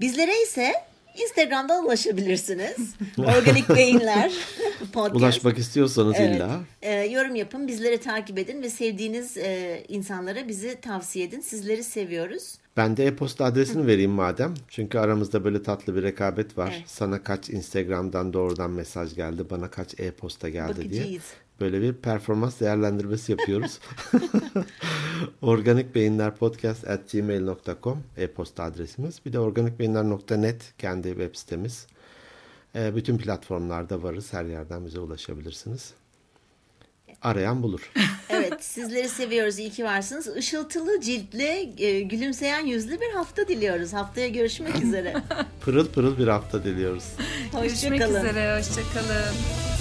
[0.00, 0.72] Bizlere ise
[1.22, 2.94] Instagram'dan ulaşabilirsiniz.
[3.18, 4.32] Organik Beyinler
[4.92, 5.16] podcast.
[5.16, 6.36] Ulaşmak istiyorsanız evet.
[6.36, 6.60] illa.
[6.82, 11.40] E, yorum yapın, bizleri takip edin ve sevdiğiniz e, insanlara bizi tavsiye edin.
[11.40, 12.54] Sizleri seviyoruz.
[12.76, 14.54] Ben de e-posta adresini vereyim madem.
[14.68, 16.72] Çünkü aramızda böyle tatlı bir rekabet var.
[16.76, 16.84] Evet.
[16.86, 20.92] Sana kaç Instagram'dan doğrudan mesaj geldi, bana kaç e-posta geldi Bakacağız.
[21.08, 21.18] diye.
[21.60, 23.78] Böyle bir performans değerlendirmesi yapıyoruz.
[25.42, 29.20] Organik Beyinler Podcast at gmail.com e-posta adresimiz.
[29.26, 31.86] Bir de organikbeyinler.net kendi web sitemiz.
[32.74, 34.32] E, bütün platformlarda varız.
[34.32, 35.94] Her yerden bize ulaşabilirsiniz.
[37.22, 37.92] Arayan bulur.
[38.28, 39.58] evet sizleri seviyoruz.
[39.58, 40.36] İyi ki varsınız.
[40.36, 43.92] Işıltılı, ciltli, e, gülümseyen yüzlü bir hafta diliyoruz.
[43.92, 45.14] Haftaya görüşmek üzere.
[45.60, 47.04] pırıl pırıl bir hafta diliyoruz.
[47.52, 47.62] Hoşçakalın.
[47.62, 48.58] Görüşmek üzere.
[48.58, 49.73] Hoşçakalın.